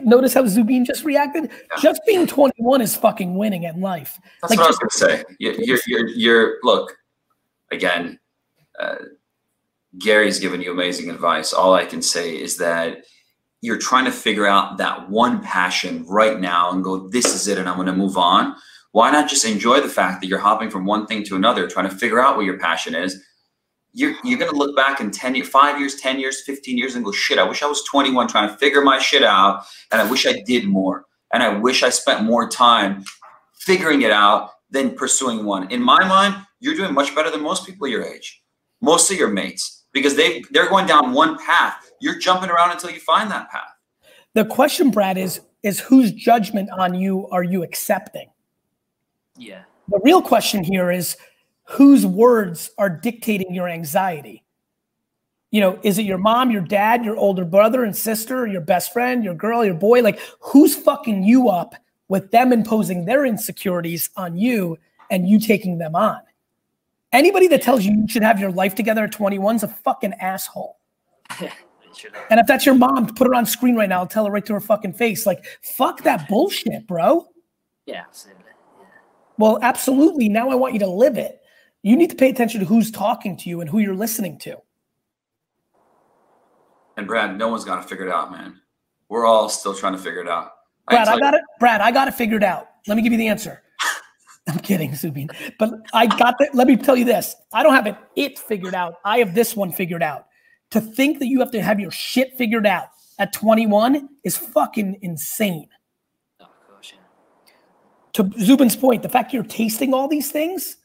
notice 0.02 0.35
how 0.35 0.44
zubin 0.46 0.85
just 0.85 1.04
reacted 1.04 1.48
just 1.80 2.00
being 2.06 2.26
21 2.26 2.80
is 2.80 2.96
fucking 2.96 3.37
winning 3.37 3.62
in 3.62 3.80
life 3.80 4.18
That's 4.42 4.50
Like, 4.50 4.59
what 4.59 4.66
I 4.66 4.70
was 4.70 4.78
to 4.78 4.90
say. 4.90 5.24
You're, 5.38 5.54
you're, 5.54 5.78
you're, 5.87 6.09
you're 6.09 6.56
look, 6.64 6.96
again, 7.70 8.18
uh, 8.78 8.96
Gary's 9.98 10.38
given 10.38 10.61
you 10.61 10.70
amazing 10.72 11.11
advice. 11.11 11.52
All 11.52 11.74
I 11.74 11.85
can 11.85 12.02
say 12.02 12.37
is 12.37 12.56
that 12.59 13.04
you're 13.61 13.78
trying 13.78 14.04
to 14.06 14.12
figure 14.12 14.46
out 14.46 14.78
that 14.78 15.11
one 15.11 15.42
passion 15.42 16.04
right 16.06 16.40
now 16.40 16.72
and 16.72 16.83
go, 16.83 17.09
this 17.09 17.35
is 17.35 17.46
it, 17.48 17.59
and 17.59 17.68
I'm 17.68 17.76
going 17.76 17.87
to 17.87 17.92
move 17.92 18.16
on. 18.16 18.56
Why 18.92 19.11
not 19.11 19.28
just 19.28 19.44
enjoy 19.44 19.80
the 19.80 19.88
fact 19.88 20.20
that 20.20 20.28
you're 20.28 20.38
hopping 20.38 20.70
from 20.70 20.85
one 20.85 21.06
thing 21.06 21.22
to 21.24 21.37
another, 21.37 21.68
trying 21.68 21.88
to 21.88 21.94
figure 21.94 22.20
out 22.20 22.37
what 22.37 22.44
your 22.46 22.59
passion 22.59 22.94
is? 22.94 23.22
You're, 23.92 24.14
you're 24.24 24.38
going 24.38 24.50
to 24.50 24.57
look 24.57 24.76
back 24.76 25.00
in 25.00 25.11
10 25.11 25.35
years, 25.35 25.48
five 25.48 25.79
years, 25.79 25.96
10 25.96 26.20
years, 26.20 26.42
15 26.42 26.79
years 26.79 26.94
and 26.94 27.05
go, 27.05 27.12
shit, 27.12 27.38
I 27.38 27.44
wish 27.44 27.62
I 27.62 27.66
was 27.66 27.83
21 27.85 28.29
trying 28.29 28.48
to 28.48 28.57
figure 28.57 28.83
my 28.83 28.98
shit 28.98 29.22
out. 29.22 29.64
And 29.90 30.00
I 30.00 30.11
wish 30.11 30.26
I 30.26 30.42
did 30.46 30.66
more. 30.66 31.07
And 31.33 31.42
I 31.42 31.59
wish 31.59 31.83
I 31.83 31.90
spent 31.90 32.24
more 32.24 32.48
time 32.48 33.05
figuring 33.55 34.03
it 34.03 34.11
out 34.11 34.50
than 34.70 34.94
pursuing 34.94 35.44
one. 35.44 35.70
In 35.70 35.83
my 35.83 35.98
mind, 36.07 36.37
you're 36.61 36.76
doing 36.76 36.94
much 36.94 37.14
better 37.14 37.31
than 37.31 37.42
most 37.42 37.66
people 37.66 37.88
your 37.88 38.05
age, 38.05 38.42
most 38.81 39.11
of 39.11 39.18
your 39.18 39.29
mates, 39.31 39.85
because 39.92 40.16
they 40.16 40.42
they're 40.50 40.68
going 40.68 40.87
down 40.87 41.12
one 41.12 41.38
path. 41.38 41.90
You're 42.00 42.18
jumping 42.18 42.50
around 42.50 42.70
until 42.72 42.90
you 42.90 43.00
find 43.00 43.31
that 43.31 43.50
path. 43.50 43.72
the 44.35 44.44
question 44.44 44.90
brad 44.90 45.18
is 45.18 45.40
is 45.62 45.81
whose 45.81 46.12
judgment 46.12 46.70
on 46.79 46.94
you 46.94 47.29
are 47.29 47.42
you 47.42 47.62
accepting 47.62 48.31
yeah, 49.37 49.62
the 49.88 50.00
real 50.05 50.20
question 50.22 50.62
here 50.62 50.90
is 50.90 51.16
whose 51.70 52.04
words 52.04 52.70
are 52.78 52.90
dictating 52.90 53.54
your 53.54 53.68
anxiety 53.68 54.42
you 55.50 55.61
know 55.61 55.78
is 55.83 55.98
it 55.98 56.04
your 56.04 56.18
mom 56.18 56.50
your 56.50 56.61
dad 56.61 57.04
your 57.04 57.16
older 57.16 57.44
brother 57.44 57.85
and 57.85 57.96
sister 57.96 58.46
your 58.46 58.61
best 58.61 58.92
friend 58.92 59.22
your 59.24 59.35
girl 59.35 59.64
your 59.64 59.74
boy 59.74 60.02
like 60.02 60.20
who's 60.40 60.74
fucking 60.74 61.22
you 61.22 61.48
up 61.48 61.74
with 62.09 62.30
them 62.30 62.52
imposing 62.52 63.04
their 63.04 63.24
insecurities 63.24 64.11
on 64.16 64.37
you 64.37 64.76
and 65.11 65.28
you 65.28 65.38
taking 65.38 65.78
them 65.78 65.94
on 65.94 66.20
anybody 67.12 67.46
that 67.46 67.62
tells 67.62 67.85
you 67.85 67.92
you 67.92 68.09
should 68.09 68.22
have 68.22 68.40
your 68.40 68.52
life 68.52 68.74
together 68.74 69.04
at 69.04 69.12
21 69.12 69.56
is 69.56 69.62
a 69.62 69.68
fucking 69.68 70.12
asshole 70.14 70.78
and 71.40 72.40
if 72.40 72.46
that's 72.46 72.66
your 72.66 72.74
mom 72.74 73.06
put 73.14 73.26
her 73.26 73.35
on 73.35 73.46
screen 73.46 73.76
right 73.76 73.88
now 73.88 74.00
I'll 74.00 74.06
tell 74.06 74.24
her 74.24 74.33
right 74.33 74.44
to 74.46 74.54
her 74.54 74.61
fucking 74.61 74.94
face 74.94 75.24
like 75.26 75.44
fuck 75.62 76.02
that 76.02 76.28
bullshit 76.28 76.87
bro 76.87 77.26
Yeah, 77.87 78.04
absolutely. 78.06 78.44
Yeah. 78.78 78.87
Well, 79.38 79.59
absolutely. 79.62 80.28
Now 80.28 80.50
I 80.50 80.54
want 80.54 80.74
you 80.74 80.80
to 80.80 80.87
live 80.87 81.16
it. 81.16 81.39
You 81.83 81.97
need 81.97 82.11
to 82.11 82.16
pay 82.16 82.29
attention 82.31 82.61
to 82.61 82.66
who's 82.66 82.90
talking 82.90 83.37
to 83.38 83.49
you 83.49 83.61
and 83.61 83.71
who 83.71 83.79
you're 83.79 83.95
listening 83.95 84.38
to. 84.40 84.59
And 86.97 87.07
Brad, 87.07 87.38
no 87.38 87.49
one's 87.49 87.64
got 87.64 87.77
to 87.83 87.88
figure 87.88 88.07
it 88.07 88.12
out, 88.12 88.31
man. 88.31 88.61
We're 89.09 89.25
all 89.27 89.49
still 89.49 89.75
trying 89.75 89.95
to 89.95 89.99
figure 89.99 90.21
it 90.21 90.29
out. 90.29 90.53
Brad, 90.88 91.05
tell 91.07 91.14
I 91.14 91.16
you- 91.16 91.23
got 91.23 91.35
it. 91.35 91.43
Brad, 91.59 91.81
I 91.81 91.90
got 91.90 92.09
it 92.09 92.14
figured 92.14 92.45
out. 92.45 92.69
Let 92.87 92.97
me 92.97 93.03
give 93.03 93.12
you 93.12 93.19
the 93.19 93.29
answer. 93.29 93.62
I'm 94.49 94.59
kidding, 94.59 94.95
Zubin. 94.95 95.29
But 95.59 95.71
I 95.93 96.07
got 96.07 96.35
that. 96.40 96.55
Let 96.55 96.66
me 96.66 96.77
tell 96.77 96.97
you 96.97 97.05
this. 97.05 97.35
I 97.53 97.62
don't 97.62 97.75
have 97.75 97.87
it 97.87 97.97
it 98.16 98.38
figured 98.38 98.75
out. 98.75 98.95
I 99.05 99.19
have 99.19 99.35
this 99.35 99.57
one 99.57 99.73
figured 99.73 100.03
out. 100.03 100.27
To 100.71 100.81
think 100.81 101.19
that 101.19 101.27
you 101.27 101.40
have 101.40 101.51
to 101.53 101.62
have 101.62 101.81
your 101.81 101.90
shit 101.90 102.37
figured 102.37 102.66
out 102.66 102.88
at 103.19 103.33
21 103.33 104.09
is 104.25 104.37
fucking 104.37 104.99
insane. 105.03 105.69
Oh 106.40 106.47
gosh, 106.69 106.95
yeah. 106.95 107.53
to 108.12 108.31
Zubin's 108.40 108.77
point, 108.77 109.03
the 109.03 109.09
fact 109.09 109.33
you're 109.35 109.43
tasting 109.43 109.93
all 109.93 110.09
these 110.09 110.31
things, 110.31 110.77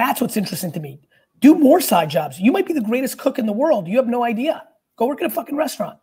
that's 0.00 0.20
what's 0.20 0.36
interesting 0.36 0.72
to 0.72 0.80
me. 0.80 1.00
Do 1.40 1.54
more 1.54 1.80
side 1.80 2.10
jobs. 2.10 2.40
You 2.40 2.52
might 2.52 2.66
be 2.66 2.72
the 2.72 2.80
greatest 2.80 3.18
cook 3.18 3.38
in 3.38 3.46
the 3.46 3.52
world. 3.52 3.86
You 3.86 3.96
have 3.98 4.08
no 4.08 4.24
idea. 4.24 4.64
Go 4.96 5.06
work 5.06 5.20
at 5.22 5.26
a 5.26 5.34
fucking 5.34 5.56
restaurant. 5.56 5.98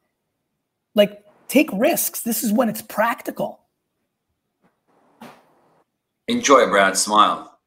Like, 0.96 1.24
take 1.48 1.70
risks. 1.74 2.22
This 2.22 2.44
is 2.44 2.52
when 2.52 2.70
it's 2.70 2.82
practical. 2.82 3.60
Enjoy 6.28 6.68
Brad. 6.68 6.98
Smile. 6.98 7.60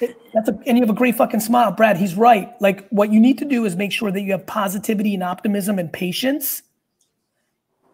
It- 0.00 0.16
that's 0.32 0.48
a, 0.48 0.58
and 0.66 0.76
you 0.76 0.82
have 0.82 0.90
a 0.90 0.98
great 0.98 1.14
fucking 1.14 1.40
smile, 1.40 1.70
Brad. 1.70 1.96
He's 1.96 2.14
right. 2.16 2.52
Like 2.60 2.88
what 2.88 3.12
you 3.12 3.20
need 3.20 3.38
to 3.38 3.44
do 3.44 3.64
is 3.64 3.76
make 3.76 3.92
sure 3.92 4.10
that 4.10 4.20
you 4.20 4.32
have 4.32 4.46
positivity 4.46 5.14
and 5.14 5.22
optimism 5.22 5.78
and 5.78 5.92
patience. 5.92 6.62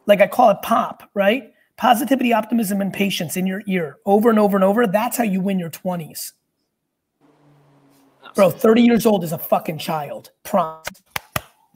Like 0.07 0.21
I 0.21 0.27
call 0.27 0.51
it 0.51 0.59
pop, 0.63 1.11
right? 1.15 1.53
Positivity, 1.81 2.35
optimism, 2.35 2.83
and 2.83 2.93
patience 2.93 3.39
in 3.39 3.47
your 3.47 3.63
ear 3.67 3.97
over 4.05 4.29
and 4.29 4.39
over 4.39 4.55
and 4.55 4.63
over. 4.63 4.87
That's 4.87 5.17
how 5.17 5.25
you 5.25 5.41
win 5.41 5.59
your 5.59 5.71
20s. 5.71 6.33
Bro, 8.35 8.51
30 8.51 8.83
years 8.83 9.07
old 9.07 9.25
is 9.25 9.33
a 9.33 9.39
fucking 9.39 9.79
child. 9.79 10.31
Prom. 10.43 10.83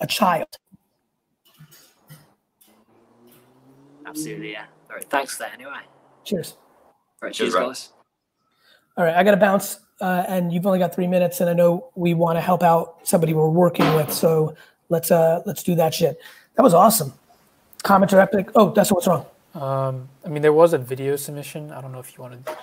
A 0.03 0.07
child. 0.07 0.59
Absolutely, 4.05 4.53
yeah. 4.53 4.67
All 4.91 4.97
right, 4.97 5.05
thanks 5.09 5.39
for 5.39 5.45
that 5.45 5.55
anyway. 5.55 5.81
Cheers. 6.25 6.59
All 7.23 7.29
right, 7.29 7.33
Cheers, 7.33 7.55
cheers, 7.55 7.65
guys. 7.65 7.89
All 8.99 9.07
right, 9.07 9.15
I 9.15 9.25
got 9.25 9.31
to 9.31 9.39
bounce, 9.39 9.81
uh, 10.03 10.25
and 10.29 10.53
you've 10.53 10.67
only 10.67 10.81
got 10.81 10.95
three 10.95 11.07
minutes, 11.07 11.41
and 11.41 11.49
I 11.49 11.55
know 11.55 11.89
we 11.95 12.13
want 12.13 12.37
to 12.37 12.43
help 12.43 12.63
out 12.63 12.99
somebody 13.05 13.33
we're 13.33 13.49
working 13.49 13.95
with, 13.95 14.13
so 14.13 14.55
let's 14.91 15.11
uh 15.11 15.41
let's 15.47 15.63
do 15.63 15.75
that 15.77 15.95
shit. 15.95 16.21
That 16.57 16.63
was 16.63 16.75
awesome. 16.75 17.15
Comment 17.83 18.13
or 18.13 18.21
epic. 18.21 18.51
Oh, 18.55 18.71
that's 18.71 18.93
what's 18.93 19.07
wrong. 19.07 19.25
Um, 19.55 20.09
I 20.25 20.29
mean, 20.29 20.43
there 20.43 20.53
was 20.53 20.73
a 20.73 20.79
video 20.79 21.17
submission. 21.17 21.71
I 21.71 21.81
don't 21.81 21.93
know 21.93 22.01
if 22.01 22.17
you 22.17 22.23
want 22.23 22.45
to 22.45 22.57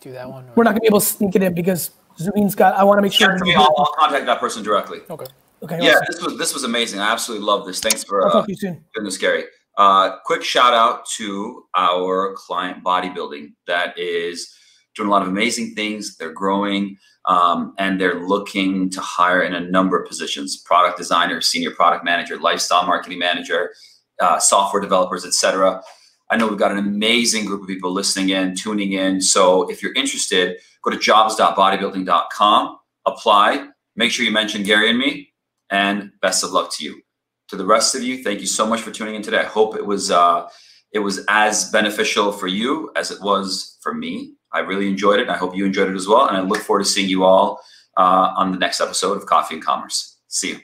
do 0.00 0.12
that 0.12 0.28
one. 0.28 0.44
Or... 0.44 0.52
We're 0.56 0.64
not 0.64 0.70
gonna 0.70 0.80
be 0.80 0.86
able 0.86 1.00
to 1.00 1.06
sneak 1.06 1.34
it 1.36 1.42
in 1.42 1.54
because 1.54 1.90
Zubin's 2.18 2.54
got. 2.54 2.74
I 2.74 2.84
want 2.84 2.98
to 2.98 3.02
make 3.02 3.12
sure. 3.12 3.30
Check 3.30 3.38
for 3.38 3.44
me. 3.44 3.52
that- 3.52 3.60
I'll, 3.60 3.74
I'll 3.78 3.94
contact 3.98 4.26
that 4.26 4.40
person 4.40 4.62
directly. 4.62 5.00
Okay. 5.08 5.26
Okay. 5.62 5.78
Yeah, 5.80 5.92
awesome. 5.92 6.04
this 6.08 6.22
was 6.22 6.38
this 6.38 6.54
was 6.54 6.64
amazing. 6.64 7.00
I 7.00 7.10
absolutely 7.10 7.46
love 7.46 7.66
this. 7.66 7.80
Thanks 7.80 8.04
for 8.04 8.22
I'll 8.22 8.28
uh, 8.28 8.32
talk 8.32 8.46
to 8.46 8.52
you 8.52 8.58
soon. 8.58 8.84
doing 8.94 9.04
this, 9.04 9.18
Gary. 9.18 9.44
Uh, 9.76 10.18
quick 10.24 10.42
shout 10.42 10.74
out 10.74 11.06
to 11.16 11.64
our 11.76 12.34
client 12.36 12.84
bodybuilding 12.84 13.52
that 13.66 13.96
is 13.98 14.52
doing 14.96 15.08
a 15.08 15.10
lot 15.10 15.22
of 15.22 15.28
amazing 15.28 15.74
things. 15.74 16.16
They're 16.16 16.32
growing 16.32 16.96
um, 17.24 17.74
and 17.78 18.00
they're 18.00 18.26
looking 18.26 18.90
to 18.90 19.00
hire 19.00 19.42
in 19.42 19.54
a 19.54 19.60
number 19.60 20.00
of 20.00 20.06
positions: 20.06 20.58
product 20.58 20.98
designer, 20.98 21.40
senior 21.40 21.70
product 21.70 22.04
manager, 22.04 22.38
lifestyle 22.38 22.86
marketing 22.86 23.18
manager, 23.18 23.72
uh, 24.20 24.38
software 24.38 24.82
developers, 24.82 25.24
etc. 25.24 25.82
I 26.30 26.36
know 26.36 26.46
we've 26.46 26.58
got 26.58 26.72
an 26.72 26.78
amazing 26.78 27.46
group 27.46 27.62
of 27.62 27.68
people 27.68 27.90
listening 27.90 28.30
in, 28.30 28.54
tuning 28.54 28.92
in. 28.92 29.20
So 29.20 29.68
if 29.70 29.82
you're 29.82 29.94
interested, 29.94 30.58
go 30.82 30.90
to 30.90 30.98
jobs.bodybuilding.com, 30.98 32.78
apply. 33.06 33.68
Make 33.96 34.12
sure 34.12 34.24
you 34.24 34.32
mention 34.32 34.62
Gary 34.62 34.90
and 34.90 34.98
me, 34.98 35.32
and 35.70 36.12
best 36.20 36.44
of 36.44 36.52
luck 36.52 36.70
to 36.72 36.84
you 36.84 37.02
to 37.48 37.56
the 37.56 37.64
rest 37.64 37.94
of 37.94 38.02
you 38.02 38.22
thank 38.22 38.40
you 38.40 38.46
so 38.46 38.66
much 38.66 38.80
for 38.80 38.90
tuning 38.90 39.14
in 39.14 39.22
today 39.22 39.38
i 39.38 39.44
hope 39.44 39.74
it 39.74 39.84
was 39.84 40.10
uh 40.10 40.46
it 40.92 40.98
was 40.98 41.24
as 41.28 41.70
beneficial 41.70 42.30
for 42.30 42.46
you 42.46 42.90
as 42.96 43.10
it 43.10 43.20
was 43.22 43.78
for 43.80 43.94
me 43.94 44.34
i 44.52 44.60
really 44.60 44.86
enjoyed 44.86 45.18
it 45.18 45.28
i 45.28 45.36
hope 45.36 45.56
you 45.56 45.64
enjoyed 45.64 45.88
it 45.88 45.96
as 45.96 46.06
well 46.06 46.28
and 46.28 46.36
i 46.36 46.40
look 46.40 46.58
forward 46.58 46.84
to 46.84 46.88
seeing 46.88 47.08
you 47.08 47.24
all 47.24 47.60
uh, 47.96 48.32
on 48.36 48.52
the 48.52 48.58
next 48.58 48.80
episode 48.80 49.16
of 49.16 49.26
coffee 49.26 49.54
and 49.54 49.64
commerce 49.64 50.16
see 50.28 50.50
you 50.50 50.58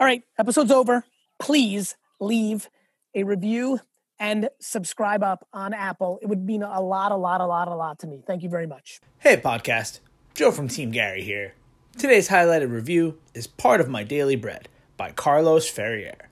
All 0.00 0.06
right, 0.06 0.22
episode's 0.38 0.70
over. 0.70 1.04
Please 1.38 1.94
leave 2.20 2.68
a 3.14 3.24
review 3.24 3.80
and 4.18 4.50
subscribe 4.60 5.22
up 5.22 5.48
on 5.52 5.72
Apple. 5.72 6.18
It 6.22 6.26
would 6.26 6.44
mean 6.44 6.62
a 6.62 6.80
lot, 6.80 7.10
a 7.10 7.16
lot, 7.16 7.40
a 7.40 7.46
lot, 7.46 7.68
a 7.68 7.74
lot 7.74 7.98
to 8.00 8.06
me. 8.06 8.22
Thank 8.26 8.42
you 8.42 8.48
very 8.48 8.66
much. 8.66 9.00
Hey, 9.18 9.36
podcast. 9.36 10.00
Joe 10.34 10.52
from 10.52 10.68
Team 10.68 10.90
Gary 10.90 11.22
here. 11.22 11.54
Today's 11.98 12.28
highlighted 12.28 12.70
review 12.70 13.18
is 13.34 13.46
Part 13.46 13.80
of 13.80 13.88
My 13.88 14.04
Daily 14.04 14.36
Bread 14.36 14.68
by 14.96 15.10
Carlos 15.10 15.68
Ferrier. 15.68 16.28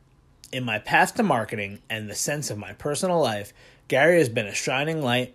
In 0.53 0.65
my 0.65 0.79
path 0.79 1.15
to 1.17 1.23
marketing 1.23 1.81
and 1.91 2.09
the 2.09 2.15
sense 2.15 2.51
of 2.51 2.59
my 2.59 2.75
personal 2.75 3.21
life, 3.21 3.53
Gary 3.89 4.19
has 4.19 4.29
been 4.29 4.47
a 4.47 4.55
shining 4.55 5.03
light, 5.03 5.35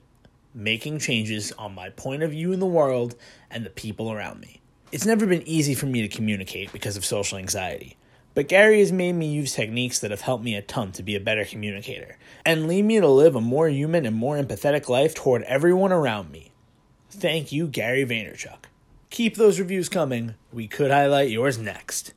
making 0.53 0.99
changes 0.99 1.51
on 1.53 1.75
my 1.75 1.89
point 1.89 2.23
of 2.23 2.31
view 2.31 2.51
in 2.51 2.59
the 2.59 2.65
world 2.65 3.15
and 3.49 3.65
the 3.65 3.69
people 3.69 4.11
around 4.11 4.39
me. 4.39 4.61
It's 4.91 5.05
never 5.05 5.25
been 5.25 5.47
easy 5.47 5.73
for 5.73 5.87
me 5.87 6.01
to 6.03 6.07
communicate 6.07 6.71
because 6.71 6.95
of 6.97 7.03
social 7.03 7.37
anxiety, 7.37 7.97
but 8.35 8.47
Gary 8.47 8.79
has 8.79 8.91
made 8.91 9.13
me 9.13 9.27
use 9.27 9.53
techniques 9.53 9.99
that 9.99 10.11
have 10.11 10.21
helped 10.21 10.43
me 10.43 10.55
a 10.55 10.61
ton 10.61 10.91
to 10.93 11.03
be 11.03 11.15
a 11.15 11.19
better 11.19 11.45
communicator 11.45 12.17
and 12.45 12.67
lead 12.67 12.83
me 12.83 12.99
to 12.99 13.07
live 13.07 13.35
a 13.35 13.41
more 13.41 13.69
human 13.69 14.05
and 14.05 14.15
more 14.15 14.37
empathetic 14.37 14.89
life 14.89 15.13
toward 15.13 15.43
everyone 15.43 15.91
around 15.91 16.31
me. 16.31 16.51
Thank 17.09 17.51
you, 17.51 17.67
Gary 17.67 18.05
Vaynerchuk. 18.05 18.65
Keep 19.09 19.35
those 19.35 19.59
reviews 19.59 19.89
coming. 19.89 20.33
We 20.51 20.67
could 20.67 20.89
highlight 20.89 21.29
yours 21.29 21.59
next. 21.59 22.11